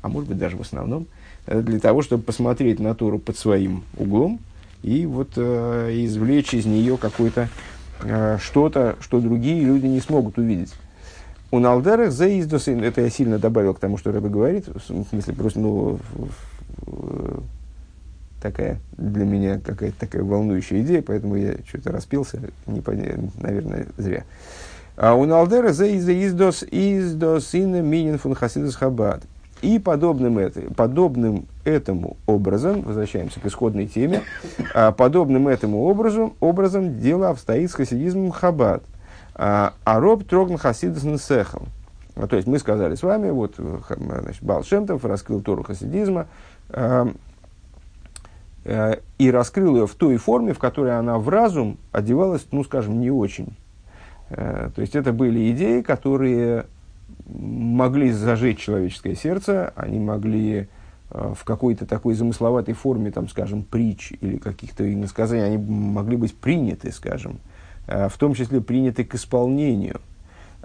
[0.01, 1.16] а может быть даже в основном, Э,
[1.47, 4.39] для того, чтобы посмотреть на Тору под своим углом
[4.83, 7.49] и вот э, извлечь из нее какое-то
[8.01, 10.73] э, что-то, что другие люди не смогут увидеть.
[11.49, 15.33] У Налдерах за издосы, это я сильно добавил к тому, что Рэбе говорит, в смысле
[15.33, 15.99] просто, ну,
[18.41, 22.81] такая для меня какая-то такая волнующая идея, поэтому я что-то распился, не,
[23.41, 24.25] наверное, зря.
[24.97, 29.23] А у Налдера за издос издос ин минин фун хасидас хабад.
[29.61, 34.21] И подобным, это, подобным этому образом, возвращаемся к исходной теме,
[34.75, 38.83] а, подобным этому образом, образом дело обстоит с хасидизмом Хаббат.
[39.33, 41.67] А, а роб трогн хасидас нсехом.
[42.29, 46.27] То есть мы сказали с вами, вот значит, Балшемтов раскрыл Тору хасидизма,
[46.69, 47.07] а,
[48.65, 52.99] э, и раскрыл ее в той форме, в которой она в разум одевалась, ну, скажем,
[52.99, 53.55] не очень.
[54.29, 56.65] Э, то есть это были идеи, которые
[57.27, 60.67] могли зажечь человеческое сердце, они могли
[61.11, 66.35] э, в какой-то такой замысловатой форме, там, скажем, притч или каких-то иносказаний, они могли быть
[66.35, 67.39] приняты, скажем,
[67.87, 70.01] в том числе приняты к исполнению,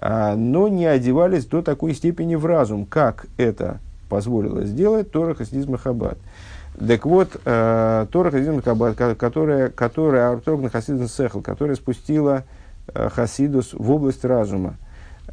[0.00, 3.78] но не одевались до такой степени в разум, как это
[4.12, 6.18] позволило сделать Тора Хасидизм Хаббат.
[6.78, 12.44] Так вот, э, Тора Хасидизм Хаббат, которая, которая Артогна Хасидизм Сехл, которая спустила
[12.88, 14.76] э, Хасидус в область разума.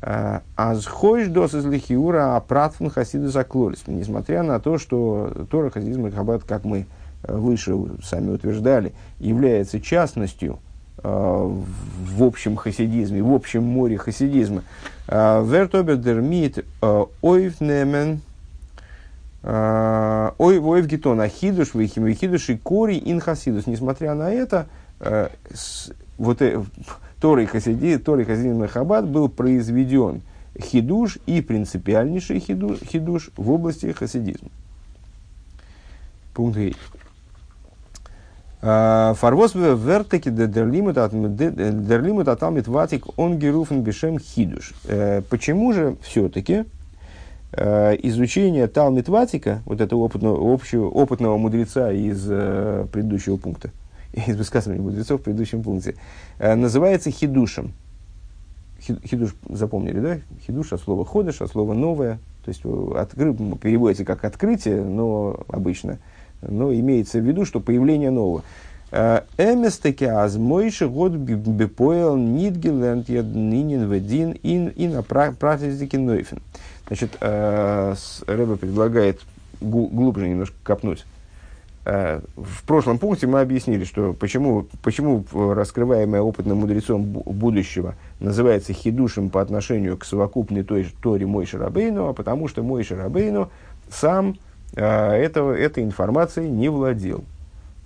[0.01, 3.83] Э, Аз хойш дос из лихиура, а пратфун Хасидус Аклолис.
[3.88, 6.85] Несмотря на то, что Тора Хасидизм Хаббат, как мы
[7.23, 10.59] э, выше сами утверждали, является частностью
[11.03, 14.63] э, в общем хасидизме, в общем море хасидизма.
[15.07, 18.21] Э, Вертобер дермит ойвнемен
[19.41, 23.67] ой, ой, в гетон, ахидуш, вихим, вихидуш и кори ин хасидус.
[23.67, 24.67] Несмотря на это,
[26.17, 26.41] вот
[27.21, 30.21] Торой Хасиди, Торой Хасидин Махабад был произведен
[30.60, 34.49] хидуш и принципиальнейший хидуш, хидуш в области хасидизма.
[36.34, 36.75] Пункт Гей.
[38.62, 40.97] Э, Фарвос вертеки дерлимут
[42.27, 44.73] аталмит ватик он геруфен бешем хидуш.
[44.86, 46.65] Э, почему же все-таки
[47.51, 53.71] Э, изучение Талмит Ватика, вот этого опытного, общего, опытного мудреца из э, предыдущего пункта,
[54.28, 55.95] из высказывания мудрецов в предыдущем пункте,
[56.39, 57.74] э, называется хидушем.
[58.82, 60.19] Хидуш запомнили, да?
[60.45, 62.19] Хидуш от слова ходыш, от слова новое.
[62.45, 62.62] То есть
[62.95, 66.00] откры, переводится как открытие, но обычно.
[66.41, 68.43] Но имеется в виду, что появление нового.
[68.91, 76.41] Эместеки аз мойши год бепоэл нидгеленд яднинин ведин ин и на практике нойфен.
[76.88, 77.95] Значит, э,
[78.26, 79.22] Рэба предлагает
[79.62, 81.06] глубже немножко копнуть.
[81.85, 89.29] Э, в прошлом пункте мы объяснили, что почему, почему раскрываемое опытным мудрецом будущего называется хидушем
[89.29, 93.49] по отношению к совокупной той же Торе Мой Шарабейну, а потому что Мой Шарабейну
[93.89, 94.35] сам
[94.75, 97.23] э, этого, этой информацией не владел.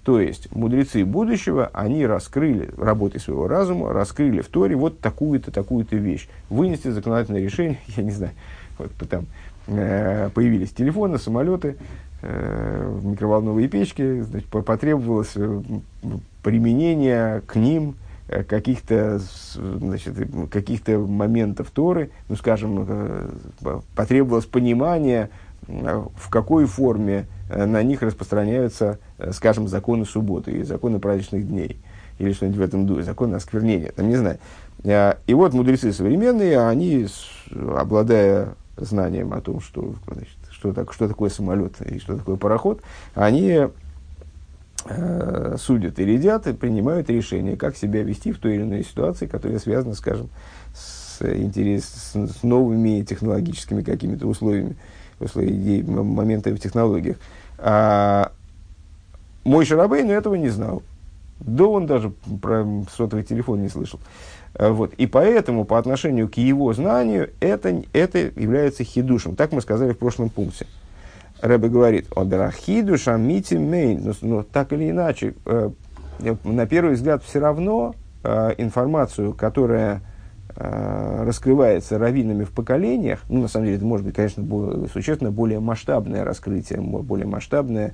[0.03, 5.95] То есть мудрецы будущего, они раскрыли работой своего разума, раскрыли в Торе вот такую-то, такую-то
[5.95, 6.27] вещь.
[6.49, 8.34] Вынести законодательное решение, я не знаю,
[8.77, 9.27] вот, там
[9.67, 11.77] э, появились телефоны, самолеты,
[12.24, 15.62] э, микроволновые печки, значит, потребовалось э,
[16.42, 17.96] применение к ним
[18.28, 19.20] э, каких-то
[19.56, 20.16] значит,
[20.50, 23.32] каких-то моментов Торы, ну, скажем,
[23.96, 25.30] потребовалось понимание,
[25.68, 29.00] в какой форме на них распространяются,
[29.32, 31.80] скажем, законы субботы и законы праздничных дней,
[32.20, 34.40] или что-нибудь в этом духе, законы осквернения, там, не знаю.
[35.28, 37.08] И вот мудрецы современные, они,
[37.78, 42.82] обладая знанием о том, что, значит, что, так, что такое самолет и что такое пароход,
[43.15, 43.67] они
[44.86, 49.26] э, судят и рядят и принимают решение, как себя вести в той или иной ситуации,
[49.26, 50.30] которая связана, скажем,
[50.73, 54.78] с, интерес, с, с новыми технологическими какими-то условиями,
[55.19, 57.17] условиями моментами в технологиях.
[57.58, 58.32] А
[59.43, 60.82] мой но этого не знал.
[61.41, 63.99] Да он даже про сотовый телефон не слышал.
[63.99, 64.94] Э, вот.
[64.96, 69.36] И поэтому по отношению к его знанию это, это является хидушем.
[69.36, 70.68] Так мы сказали в прошлом пункте.
[71.42, 74.02] Рэбе говорит, «Оберахидуш амити мейн».
[74.02, 75.72] Но, но так или иначе, э,
[76.44, 80.02] на первый взгляд, все равно э, информацию, которая
[80.56, 85.32] э, раскрывается раввинами в поколениях, ну, на самом деле, это может быть, конечно, более, существенно
[85.32, 87.94] более масштабное раскрытие, более масштабное,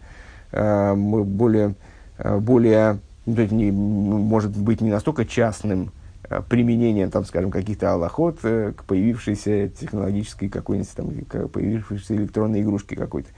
[0.51, 1.73] э, более,
[2.19, 5.91] э, более ну, может быть не настолько частным,
[6.29, 12.61] Э, применение, там, скажем, каких-то аллоход э, к появившейся технологической какой-нибудь, там, к появившейся электронной
[12.61, 13.29] игрушке какой-то.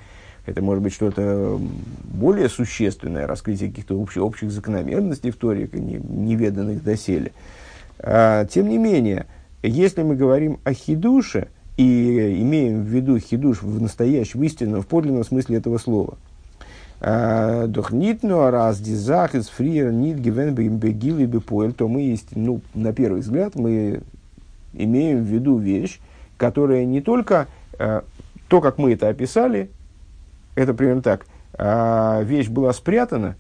[0.46, 1.60] Это может быть что-то
[2.04, 7.32] более существенное, раскрытие каких-то общих, общих закономерностей в Торе, не, неведанных доселе.
[8.00, 9.28] А, тем не менее,
[9.62, 14.88] если мы говорим о хидуше и имеем в виду хидуш в настоящем, в истинном, в
[14.88, 16.18] подлинном смысле этого слова–
[17.02, 22.62] Doch нит ну раз дизах из фриер нит гивен бегил бепоэль, то мы, есть, ну,
[22.76, 24.04] на первый взгляд, мы
[24.74, 26.00] имеем в виду вещь,
[26.38, 27.48] которая не только
[27.80, 28.02] э,
[28.48, 29.70] то, как мы это описали,
[30.56, 33.36] это примерно так, э, вещь была спрятана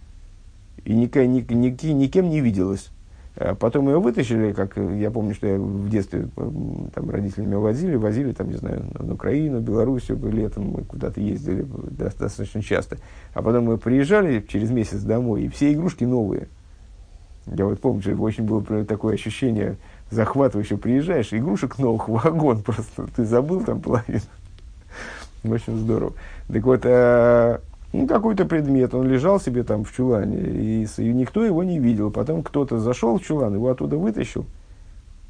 [0.84, 2.89] и никем, никем, никем не виделась.
[3.36, 7.96] Э, потом ее вытащили, как я помню, что я в детстве там, родители меня возили,
[7.96, 12.97] возили, там, не знаю, на Украину, Белоруссию, летом мы куда-то ездили достаточно часто.
[13.34, 16.47] А потом мы приезжали через месяц домой, и все игрушки новые.
[17.47, 19.78] Я вот помню, что очень было такое ощущение
[20.12, 20.78] захватывающее.
[20.78, 23.08] Приезжаешь, игрушек новых вагон просто.
[23.16, 24.22] Ты забыл там половину.
[25.43, 26.14] Очень здорово.
[26.47, 27.60] Так вот, э,
[27.94, 32.10] Ну, какой-то предмет, он лежал себе там в чулане, и, и никто его не видел.
[32.10, 34.46] Потом кто-то зашел в чулан, его оттуда вытащил.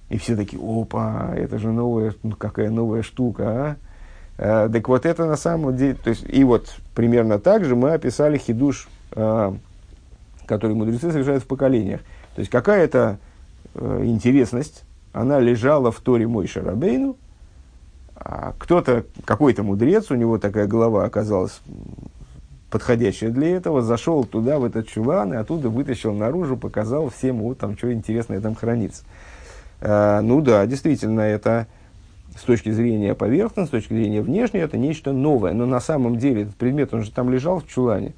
[0.09, 3.75] И все такие, опа, это же новая, ну, какая новая штука, а?
[4.37, 7.93] а так вот это на самом деле, то есть, и вот примерно так же мы
[7.93, 9.55] описали хидуш, а,
[10.45, 12.01] который мудрецы совершают в поколениях.
[12.35, 13.19] То есть какая-то
[13.73, 14.83] а, интересность,
[15.13, 17.15] она лежала в Торе Мой Шарабейну,
[18.15, 21.59] а кто-то, какой-то мудрец, у него такая голова оказалась
[22.71, 27.59] подходящая для этого, зашел туда, в этот чулан, и оттуда вытащил наружу, показал всем, вот
[27.59, 29.03] там, что интересное там хранится.
[29.81, 31.67] А, ну да, действительно, это
[32.35, 35.53] с точки зрения поверхности, с точки зрения внешней, это нечто новое.
[35.53, 38.13] Но на самом деле этот предмет, он же там лежал в чулане.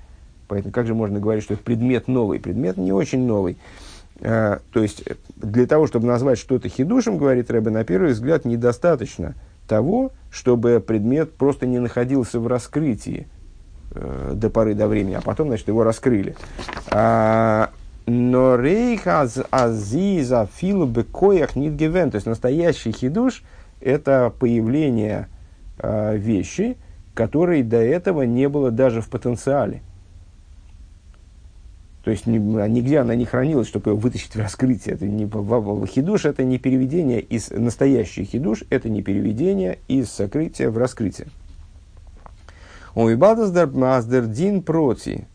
[0.47, 2.39] Поэтому как же можно говорить, что это предмет новый?
[2.39, 3.57] Предмет не очень новый.
[4.21, 5.03] А, то есть,
[5.35, 9.33] для того, чтобы назвать что-то хидушем, говорит Рэбе, на первый взгляд, недостаточно–
[9.67, 13.42] того, чтобы предмет просто не находился в раскрытии э,
[13.93, 16.35] до поры до времени, а потом, значит, его раскрыли.
[16.89, 17.71] А,
[18.05, 23.43] но рейх азиза филу бекоях нит гивен, то есть настоящий хидуш–
[23.81, 25.27] это появление
[25.77, 26.77] э, вещи,
[27.13, 29.81] которой до этого не было даже в потенциале.
[32.03, 34.95] То есть нигде она не хранилась, чтобы ее вытащить в раскрытие.
[34.95, 35.25] Это не,
[35.87, 41.27] хидуш это не переведение из настоящий хидуш, это не переведение из сокрытия в раскрытие.
[42.95, 45.25] Маздер Дин Проти.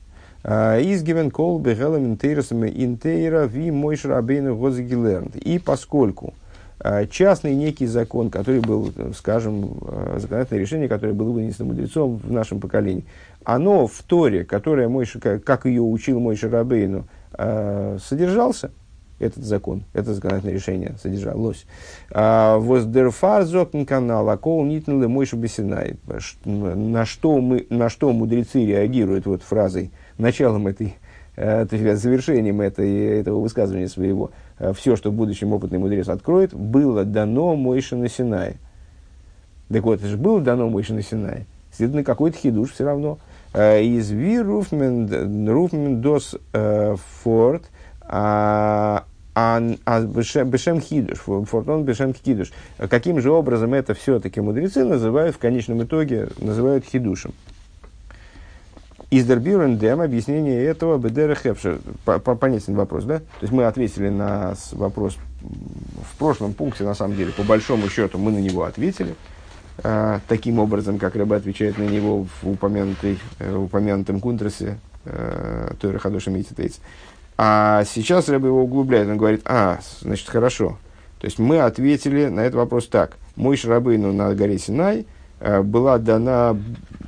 [0.44, 5.36] А, изгивен кол бегелем интейросами интейра ви мойш рабейну гозгилернт.
[5.36, 6.34] И поскольку
[6.78, 12.30] а, частный некий закон, который был, скажем, а, законодательное решение, которое было вынесено мудрецом в
[12.30, 13.04] нашем поколении,
[13.42, 15.06] оно в Торе, которое мой,
[15.44, 18.70] как ее учил мой Шарабейну, содержался,
[19.18, 21.66] этот закон, это законодательное решение содержалось.
[22.10, 25.96] А, Воздерфарзокн канал, акол нитнелы мой шабесинай.
[26.44, 30.96] На что, мы, на что мудрецы реагируют вот фразой, началом этой,
[31.36, 34.30] э, то есть завершением этой, этого высказывания своего.
[34.58, 38.56] Э, Все, что в будущем опытный мудрец откроет, было дано Мойше на Синае.
[39.68, 41.46] Так вот, это же было дано Мойше на Синае.
[41.72, 43.18] Следовательно, какой-то хидуш все равно.
[43.52, 46.36] Э, из ви руфмен дос
[47.22, 47.64] форт,
[50.44, 52.50] бешем хидуш, фортон бешем хидуш.
[52.88, 57.32] Каким же образом это все-таки мудрецы называют в конечном итоге, называют хидушем?
[59.10, 61.80] Из Дербирен Дем объяснение этого Бедера Хепшер.
[62.04, 63.20] Понятен вопрос, да?
[63.20, 68.18] То есть мы ответили на вопрос в прошлом пункте, на самом деле, по большому счету
[68.18, 69.14] мы на него ответили.
[69.82, 75.98] А, таким образом, как Рыба отвечает на него в упомянутой, э, упомянутом кунтрасе э, Тойра
[75.98, 76.80] Хадоша Мититейц.
[77.40, 80.76] А сейчас Рыба его углубляет, он говорит, а, значит, хорошо.
[81.20, 83.16] То есть мы ответили на этот вопрос так.
[83.36, 85.06] Мой Шарабейну на горе Синай
[85.38, 86.56] э, была дана,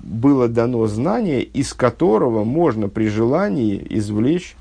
[0.02, 4.54] было дано знание, из которого можно при желании извлечь,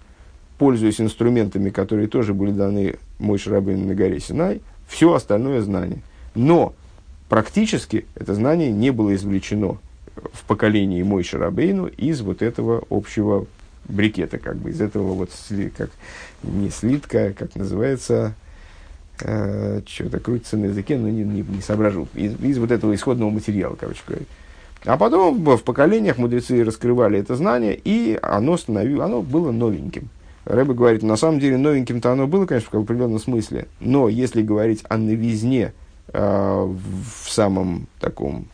[0.57, 6.01] пользуясь инструментами, которые тоже были даны мой Шарабейну на горе Синай, все остальное знание.
[6.34, 6.74] Но
[7.28, 9.78] практически это знание не было извлечено
[10.34, 13.45] в поколении Мой Шарабейну из вот этого общего
[13.90, 15.32] брикета, как бы из этого вот,
[15.78, 15.90] как
[16.44, 18.34] не слитка, как называется,
[19.22, 23.30] э, что-то крутится на языке, но не, не, не соображу, из, из вот этого исходного
[23.30, 24.26] материала, короче говоря.
[24.86, 30.10] А потом в поколениях мудрецы раскрывали это знание, и оно, становилось, оно было новеньким.
[30.46, 34.84] Рэбе говорит, на самом деле новеньким-то оно было, конечно, в определенном смысле, но если говорить
[34.88, 35.74] о новизне
[36.12, 38.48] Э, в самом таком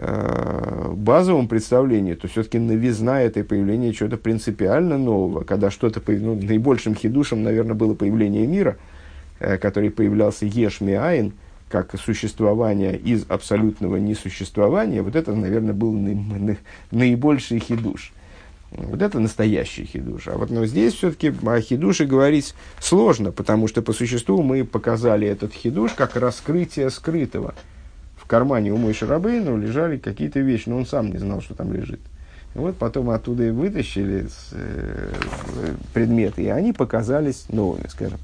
[0.00, 7.42] базовом представлении, то все-таки новизна это появление чего-то принципиально нового, когда что-то, ну, наибольшим хидушем,
[7.42, 8.76] наверное, было появление мира,
[9.40, 11.32] э, который появлялся Ешми Айн,
[11.68, 15.92] как существование из абсолютного несуществования, вот это, наверное, был
[16.90, 18.12] наибольший хидуш.
[18.72, 20.28] Вот это настоящий хидуш.
[20.28, 25.26] А вот но здесь все-таки о хидуше говорить сложно, потому что по существу мы показали
[25.26, 27.54] этот хидуш как раскрытие скрытого.
[28.30, 32.00] Кармане у Мойши Рабейну лежали какие-то вещи, но он сам не знал, что там лежит.
[32.54, 35.12] Вот потом оттуда и вытащили э,
[35.92, 38.18] предметы, и они показались новыми, скажем.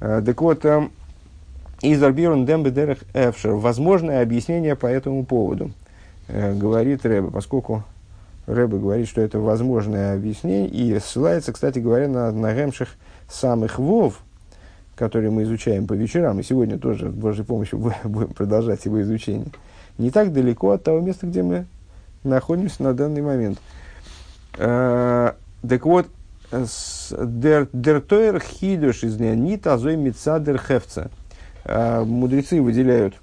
[0.00, 0.88] Э, так вот, э,
[1.82, 3.52] из Арбирон Дембедерах Эфшер.
[3.52, 5.70] Возможное объяснение по этому поводу.
[6.26, 7.84] Э, говорит Рэбе, поскольку
[8.46, 12.88] Рэбе говорит, что это возможное объяснение, и ссылается, кстати говоря, на, на гемших
[13.28, 14.20] самых вов,
[15.00, 19.46] которые мы изучаем по вечерам, и сегодня тоже с Божьей помощью будем продолжать его изучение.
[19.96, 21.64] Не так далеко от того места, где мы
[22.22, 23.58] находимся на данный момент.
[24.58, 25.32] Э,
[25.66, 26.06] так вот,
[26.52, 31.08] дертойр хидуш из нит азой мицадер хевца.
[31.64, 33.14] Э, мудрецы выделяют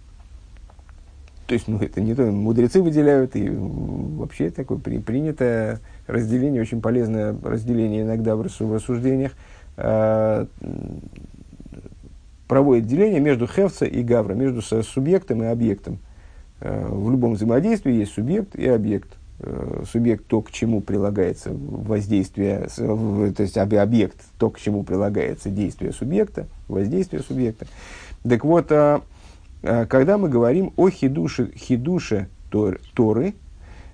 [1.46, 6.82] То есть, ну, это не то, мудрецы выделяют, и вообще такое при, принятое разделение, очень
[6.82, 9.34] полезное разделение иногда в рассуждениях,
[9.76, 10.48] э,
[12.48, 16.00] проводит деление между хевца и гавра, между субъектом и объектом.
[16.60, 19.10] Э, в любом взаимодействии есть субъект и объект.
[19.40, 25.92] Э, субъект то, к чему прилагается воздействие, то есть объект то, к чему прилагается действие
[25.92, 27.68] субъекта, воздействие субъекта.
[28.28, 29.02] Так вот, а,
[29.62, 33.36] а, когда мы говорим о хидуше, хидуше тор, Торы,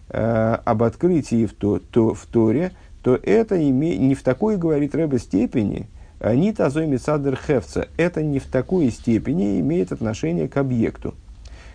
[0.09, 4.95] а, об открытии в, то, то, в Торе, то это име, не в такой, говорит
[4.95, 5.87] Рэбе, степени,
[6.23, 11.15] не тазой мецадер хевца, это не в такой степени имеет отношение к объекту.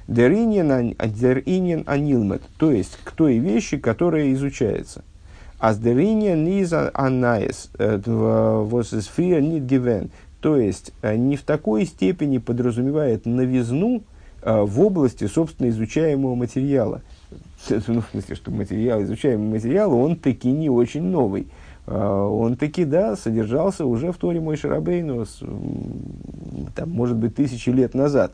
[0.08, 5.04] Дериньен анилмет, то есть к той вещи, которая изучается.
[5.58, 11.84] А с дериньен низа анаес, э, восисфрия нит гивен, то есть э, не в такой
[11.84, 14.02] степени подразумевает новизну
[14.42, 17.02] э, в области, собственно, изучаемого материала.
[17.88, 21.48] Ну, в смысле, что материал, изучаемый материал, он таки не очень новый.
[21.90, 25.24] Он таки, да, содержался уже в Торе Мой Шарабейну,
[26.74, 28.32] там, может быть, тысячи лет назад.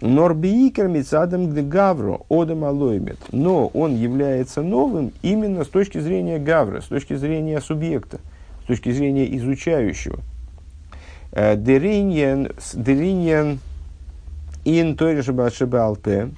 [0.00, 3.18] Норбиикер мецадам гавро одам алоймет.
[3.32, 8.20] Но он является новым именно с точки зрения гавра, с точки зрения субъекта,
[8.62, 10.20] с точки зрения изучающего.
[11.32, 12.48] Э, дериньен
[14.64, 16.30] ин тойрешабалпе,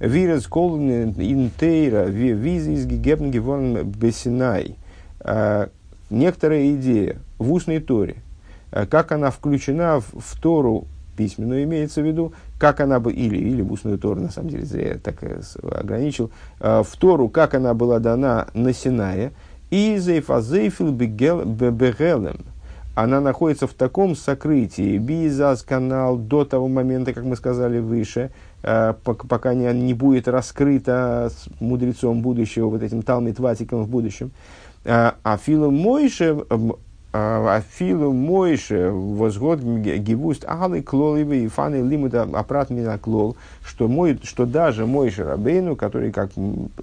[0.00, 4.76] вирес колн ин тейра, визис гигебн гевон бесинай.
[6.10, 8.16] Некоторая идея в устной торе,
[8.72, 10.86] э, как она включена в, в Тору
[11.16, 14.64] письменную имеется в виду, как она бы, или, или в устную Тору, на самом деле,
[14.64, 16.30] зря я так э, ограничил,
[16.60, 19.32] э, в Тору, как она была дана на Синае,
[19.70, 22.38] и зейфазейфил бегелем,
[22.94, 28.30] она находится в таком сокрытии, бизаз канал до того момента, как мы сказали выше,
[28.62, 34.32] пока не, не будет раскрыто с мудрецом будущего, вот этим Талмит Ватиком в будущем.
[34.90, 36.34] А Филом Мойше
[37.12, 44.44] Афилу Мойше возгод гивуст алы клоливы и фаны лимуда апрат мина клол, что, мой, что
[44.44, 46.30] даже Мойше Рабейну, который, как,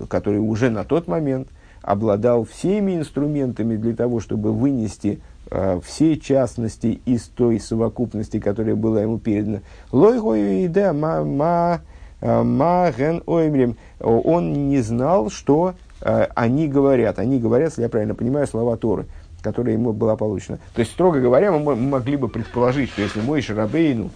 [0.08, 1.48] который уже на тот момент
[1.84, 5.20] обладал всеми инструментами для того, чтобы вынести
[5.52, 9.60] э, все частности из той совокупности, которая была ему передана.
[9.92, 11.82] Лойгою иде ма ма ма
[12.26, 13.78] ген оймрим.
[14.00, 17.20] Он не знал, что э, они говорят.
[17.20, 19.06] Они говорят, если я правильно понимаю, слова Торы
[19.42, 20.58] которая ему была получена.
[20.74, 24.10] То есть, строго говоря, мы могли бы предположить, что если мой Шарабейну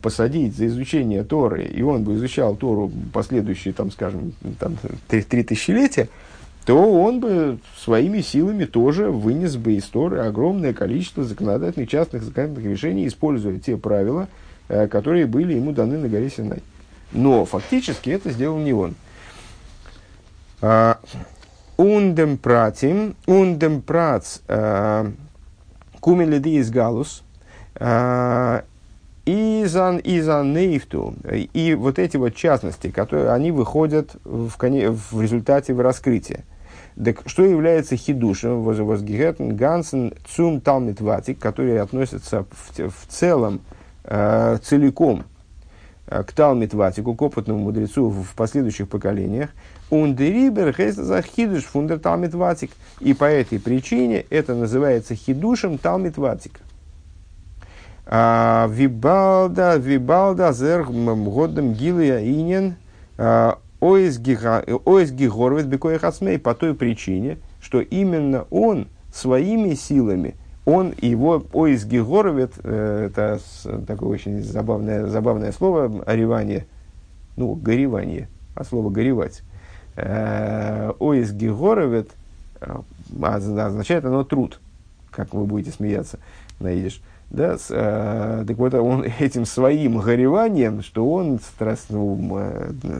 [0.00, 4.78] посадить за изучение Торы, и он бы изучал Тору последующие, там, скажем, там,
[5.08, 6.08] три, три тысячелетия,
[6.64, 12.72] то он бы своими силами тоже вынес бы из Торы огромное количество законодательных, частных законодательных
[12.72, 14.28] решений, используя те правила,
[14.68, 16.62] которые были ему даны на горе Синай.
[17.12, 18.94] Но фактически это сделал не он.
[20.60, 20.98] А,
[21.78, 25.12] Ундем пратим, ундем прац э,
[26.00, 27.22] кумен лиди из галус,
[27.76, 28.62] э,
[29.24, 31.14] изан изан нейфту.
[31.30, 36.40] И вот эти вот частности, которые они выходят в, коне, в результате в раскрытия.
[36.96, 43.60] Так что является хидушем, возгигетн гансен цум талмит ватик, которые относятся в, в целом,
[44.02, 45.22] целиком
[46.08, 49.50] к Талмитватику, к опытному мудрецу в последующих поколениях,
[49.90, 52.70] Ундерибер за хидуш фундер Талмитватик.
[53.00, 56.60] И по этой причине это называется хидушем Талмитватик.
[58.06, 62.76] А, вибалда, вибалда, зер, годом гилия инин,
[63.18, 66.02] а, оис гигорвет бекоих
[66.42, 70.34] по той причине, что именно он своими силами–
[70.68, 73.40] он его поиск Гегоровит, э, это
[73.86, 76.66] такое очень забавное, забавное слово, оревание,
[77.36, 79.40] ну, горевание, а слово горевать.
[79.96, 82.10] Э, Оис Гегоровит
[82.60, 82.80] э,
[83.22, 84.60] означает оно труд,
[85.10, 86.18] как вы будете смеяться,
[86.60, 87.00] найдешь.
[87.30, 92.42] Да, с, э, так вот, он этим своим гореванием, что он страст, ну,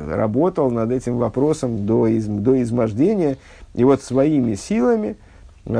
[0.08, 3.36] работал над этим вопросом до, из, до измождения,
[3.74, 5.16] и вот своими силами–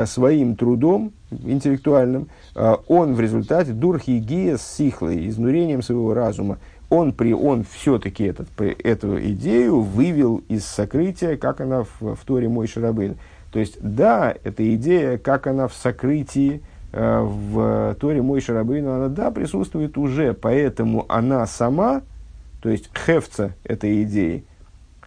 [0.05, 6.59] своим трудом интеллектуальным, э, он в результате дурхигия с сихлой, изнурением своего разума,
[6.89, 12.49] он, при, он все-таки этот, эту идею вывел из сокрытия, как она в, в Торе
[12.49, 13.17] Мой Шарабын.
[13.51, 16.61] То есть, да, эта идея, как она в сокрытии,
[16.91, 22.01] э, в Торе Мой Шарабын, она, да, присутствует уже, поэтому она сама,
[22.61, 24.43] то есть, хевца этой идеи,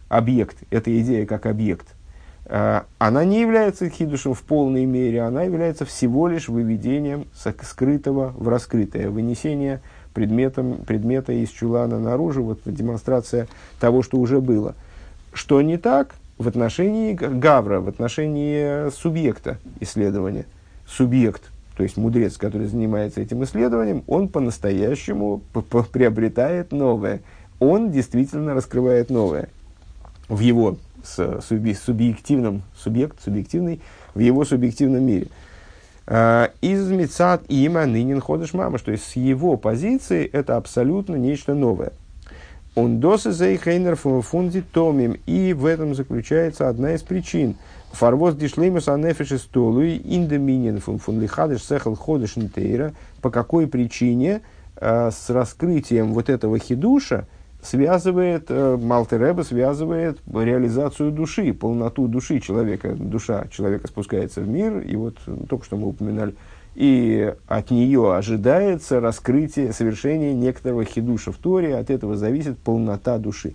[0.09, 2.02] объект, эта идея как объект– Э,
[2.49, 9.11] она не является хидушем в полной мере, она является всего лишь выведением скрытого в раскрытое,
[9.11, 9.81] вынесение
[10.13, 13.49] предметом, предмета из чулана наружу, вот демонстрация
[13.81, 14.75] того, что уже было.
[15.33, 20.45] Что не так в отношении Гавра, в отношении субъекта исследования.
[20.87, 25.41] Субъект, то есть мудрец, который занимается этим исследованием, он по-настоящему
[25.93, 27.23] приобретает новое.
[27.61, 29.49] Он действительно раскрывает новое
[30.29, 30.77] в его
[31.07, 33.81] субъективном, субъект, субъективный,
[34.15, 35.29] в его субъективном мире.
[36.07, 41.55] А, из Мецат има нынен ходишь мама, что есть с его позиции это абсолютно нечто
[41.55, 41.93] новое.
[42.75, 45.17] Он досы зейхейнер фунди томим.
[45.27, 47.57] И в этом заключается одна из причин.
[47.93, 52.35] Фарвоз дишлеймус анефиш столуи индоминин фун фун лихадыш сехал ходыш.
[53.21, 54.41] По какой причине
[54.77, 57.27] э, с раскрытием вот этого хидуша
[57.63, 62.95] связывает, э, Малтереба связывает реализацию души, полноту души человека.
[62.95, 65.17] Душа человека спускается в мир, и вот
[65.49, 66.35] только что мы упоминали,
[66.75, 73.55] и от нее ожидается раскрытие, совершение некоторого хидуша в Торе, от этого зависит полнота души.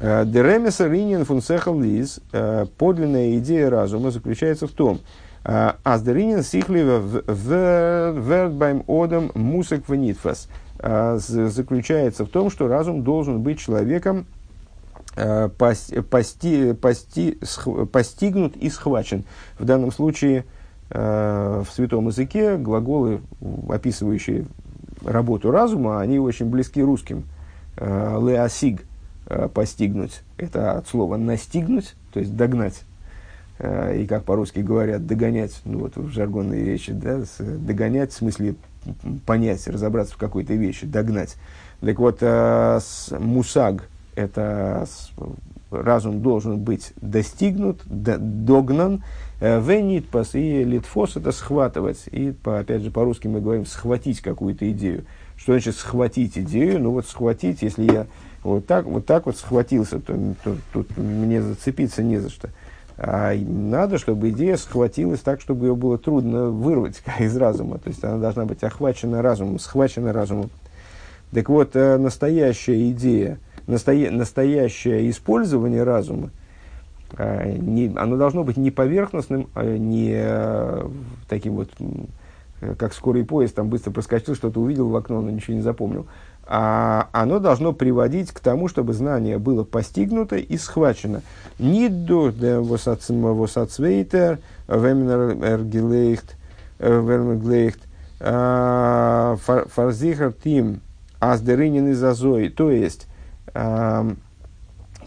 [0.00, 5.00] Э, Деремеса ринин фунсехал лиз, э, подлинная идея разума заключается в том,
[5.44, 13.58] Аздеринин сихлива в вердбайм одам мусек венитфас– а, заключается в том, что разум должен быть
[13.58, 14.26] человеком
[15.16, 17.38] а, пости, пости,
[17.92, 19.24] постигнут и схвачен.
[19.58, 20.44] В данном случае
[20.90, 23.20] а, в святом языке глаголы,
[23.68, 24.46] описывающие
[25.04, 27.24] работу разума, они очень близки русским.
[27.80, 28.84] Леосиг–
[29.54, 32.82] постигнуть– это от слова настигнуть, то есть догнать.
[33.60, 38.54] И как по-русски говорят, догонять, ну вот в жаргонной речи, да, догонять в смысле
[39.26, 41.36] понять, разобраться в какой-то вещи, догнать.
[41.80, 45.10] Так вот, э, с, мусаг– это с,
[45.70, 49.02] разум должен быть достигнут, д, догнан,
[49.40, 52.04] э, венитпас и литфос– это схватывать.
[52.10, 55.04] И, по, опять же, по-русски мы говорим «схватить какую-то идею».
[55.36, 56.80] Что значит схватить идею?
[56.80, 58.06] Ну вот схватить, если я
[58.42, 62.50] вот так вот, так вот схватился, то, то тут мне зацепиться не за что.
[63.00, 67.78] А надо, чтобы идея схватилась так, чтобы ее было трудно вырвать из разума.
[67.78, 70.50] То есть она должна быть охвачена разумом, схвачена разумом.
[71.32, 73.38] Так вот, э, настоящая идея,
[73.68, 76.30] настоя, настоящее использование разума,
[77.16, 80.88] э, не, оно должно быть не поверхностным, а не э,
[81.28, 81.70] таким вот,
[82.78, 86.06] как скорый поезд, там быстро проскочил, что-то увидел в окно, но ничего не запомнил
[86.50, 91.20] а оно должно приводить к тому, чтобы знание было постигнуто и схвачено.
[91.58, 92.32] Не до
[92.62, 96.36] восацвейтер, вемнергелейхт,
[96.78, 97.80] вермеглейхт,
[99.74, 100.80] фарзихар тим,
[101.20, 102.48] аздерынин и зазой.
[102.48, 103.06] То есть,
[103.52, 104.08] а,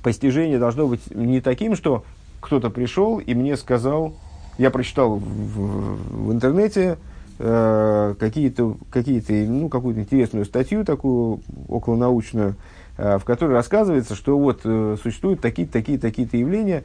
[0.04, 2.06] постижение должно быть не таким, что
[2.40, 4.14] кто-то пришел и мне сказал,
[4.60, 7.00] я прочитал в, в, в интернете,
[7.42, 12.56] э, какие-то, какие-то, ну, какую-то интересную статью такую околонаучную,
[12.98, 16.84] э, в которой рассказывается, что вот э, существуют такие-то, такие такие-то явления,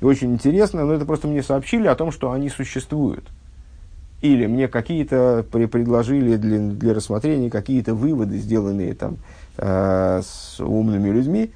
[0.00, 3.24] очень интересно, но это просто мне сообщили о том, что они существуют.
[4.20, 9.16] Или мне какие-то при, предложили для, для рассмотрения какие-то выводы, сделанные там
[9.56, 11.52] э, с умными людьми,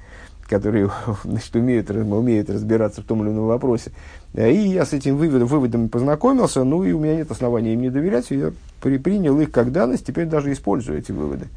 [0.47, 0.89] которые
[1.23, 3.91] значит, умеют, умеют разбираться в том или ином вопросе.
[4.33, 7.81] Э, и я с этим выводом, выводом познакомился, ну и у меня нет основания им
[7.81, 11.47] не доверять, я при, принял их как данность, теперь даже использую эти выводы.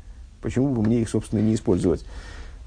[0.43, 2.05] Почему бы мне их, собственно, не использовать?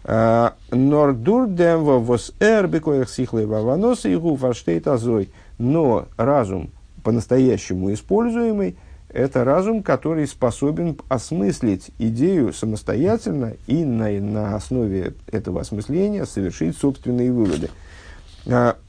[0.04, 5.30] Э, Нордурдем вос эр бекоях сихлей ваванос и гуфаштейт азой.
[5.58, 6.72] Но разум,
[7.04, 8.76] по-настоящему используемый,
[9.14, 17.32] это разум, который способен осмыслить идею самостоятельно и на, на основе этого осмысления совершить собственные
[17.32, 17.70] выводы.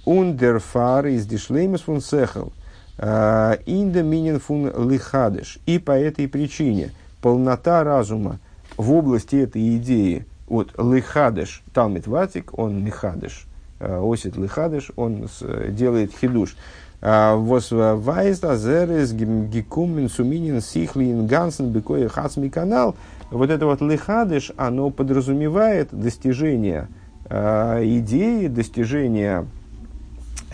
[0.04, 2.52] Ундерфар из дишлеймес фун сехал.
[2.98, 5.58] Инда минин фун лихадыш.
[5.66, 8.40] И по этой причине полнота разума
[8.76, 13.46] в области этой идеи вот лихадыш, Талмит Ватик, он лихадыш,
[13.78, 15.28] осит лихадыш, он
[15.70, 16.56] делает хидуш.
[17.04, 22.96] Вос вайст гекумен суминин сихлин гансен бекоя хацми канал.
[23.30, 26.88] Вот это вот лихадыш, оно подразумевает достижение
[27.28, 29.44] э, идеи, достижения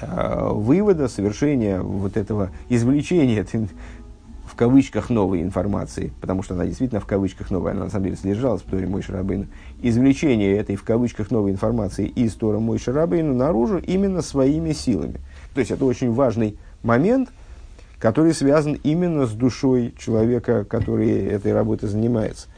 [0.01, 3.47] э, вывода, совершения вот этого извлечения
[4.45, 8.17] в кавычках новой информации, потому что она действительно в кавычках новая, она на самом деле
[8.17, 9.47] содержалась в Торе Мой Шарабейну,
[9.81, 15.21] извлечение этой в кавычках новой информации из Тора Мой Шарабейну наружу именно своими силами.
[15.55, 17.31] То есть это очень важный момент,
[17.99, 22.49] который связан именно с душой человека, который этой работой занимается.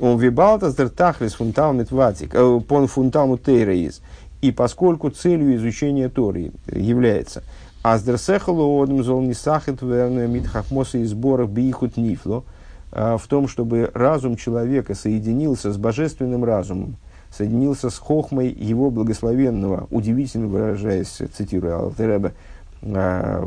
[0.00, 4.00] Он вибалтас дер тахлис фунталмит ватик, э, пон фунталму тейраиз.
[4.40, 7.42] И поскольку целью изучения Торы является
[7.82, 12.44] Аздерсехалу одм зол не сахет верне мит хахмоса и сборах биихут нифло,
[12.90, 16.96] в том, чтобы разум человека соединился с божественным разумом,
[17.30, 22.32] соединился с хохмой его благословенного, удивительно выражаясь, цитируя Алтереба,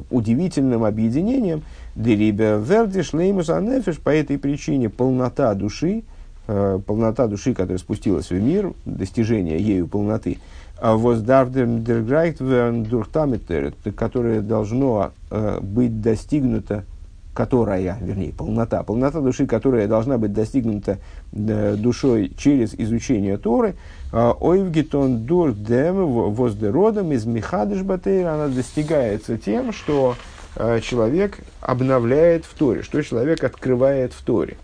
[0.09, 1.63] удивительным объединением,
[1.95, 6.03] дерибе вердиш леймус анефиш, по этой причине полнота души,
[6.47, 10.39] полнота души, которая спустилась в мир, достижение ею полноты,
[13.95, 15.11] которое должно
[15.61, 16.83] быть достигнуто
[17.33, 20.99] которая, вернее, полнота, полнота души, которая должна быть достигнута
[21.31, 23.75] э, душой через изучение Торы,
[24.11, 30.15] а, ойвгитон дурдем воздеродом из михадыш батейра, она достигается тем, что
[30.57, 34.57] э, человек обновляет в Торе, что человек открывает в Торе.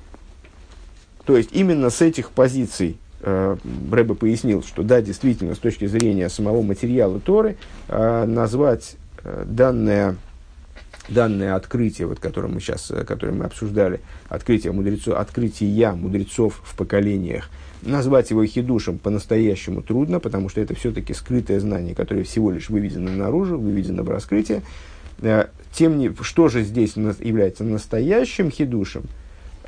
[1.25, 3.55] То есть именно с этих позиций э,
[3.89, 7.55] Рэбе пояснил, что да, действительно, с точки зрения самого материала Торы,
[7.87, 8.97] назвать
[9.45, 10.17] данное
[11.09, 16.75] данное открытие, вот, которое мы сейчас, э, которое мы обсуждали, открытие мудрецов, открытие мудрецов в
[16.75, 17.49] поколениях,
[17.81, 23.11] назвать его хидушем по-настоящему трудно, потому что это все-таки скрытое знание, которое всего лишь выведено
[23.11, 24.63] наружу, выведено в раскрытие.
[25.21, 29.03] Э, тем не, что же здесь является настоящим хидушем?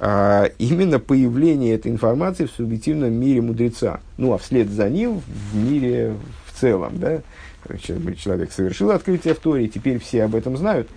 [0.02, 4.00] А, именно появление этой информации в субъективном мире мудреца.
[4.18, 5.22] Ну, а вслед за ним
[5.52, 6.14] в мире
[6.48, 7.00] в целом.
[7.00, 7.22] Да?
[8.16, 10.88] Человек совершил открытие в Торе, теперь все об этом знают.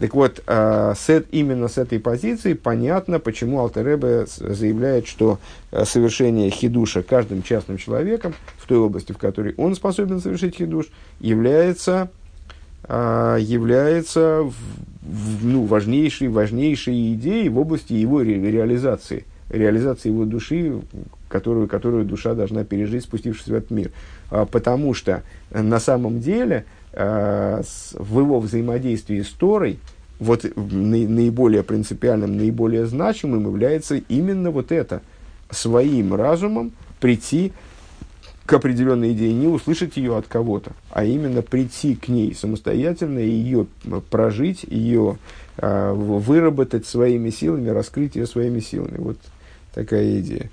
[0.00, 5.38] Так вот, э, с, именно с этой позиции понятно, почему Алтеребе заявляет, что
[5.72, 10.86] э, совершение хидуша каждым частным человеком в той области, в которой он способен совершить хидуш,
[11.18, 12.10] является,
[12.88, 14.44] э, является
[15.42, 20.78] ну, важнейшей, важнейшей идеей в области его ре, реализации, реализации его души,
[21.28, 23.92] которую, которую душа должна пережить, спустившись в этот мир.
[24.30, 26.66] А, потому что на самом деле
[26.96, 29.78] в его взаимодействии с Торой,
[30.18, 35.02] вот наиболее принципиальным, наиболее значимым является именно вот это.
[35.50, 37.52] Своим разумом прийти
[38.46, 43.66] к определенной идее, не услышать ее от кого-то, а именно прийти к ней самостоятельно, ее
[44.10, 45.18] прожить, ее
[45.56, 48.96] э, выработать своими силами, раскрыть ее своими силами.
[48.98, 49.18] Вот
[49.74, 50.50] такая идея.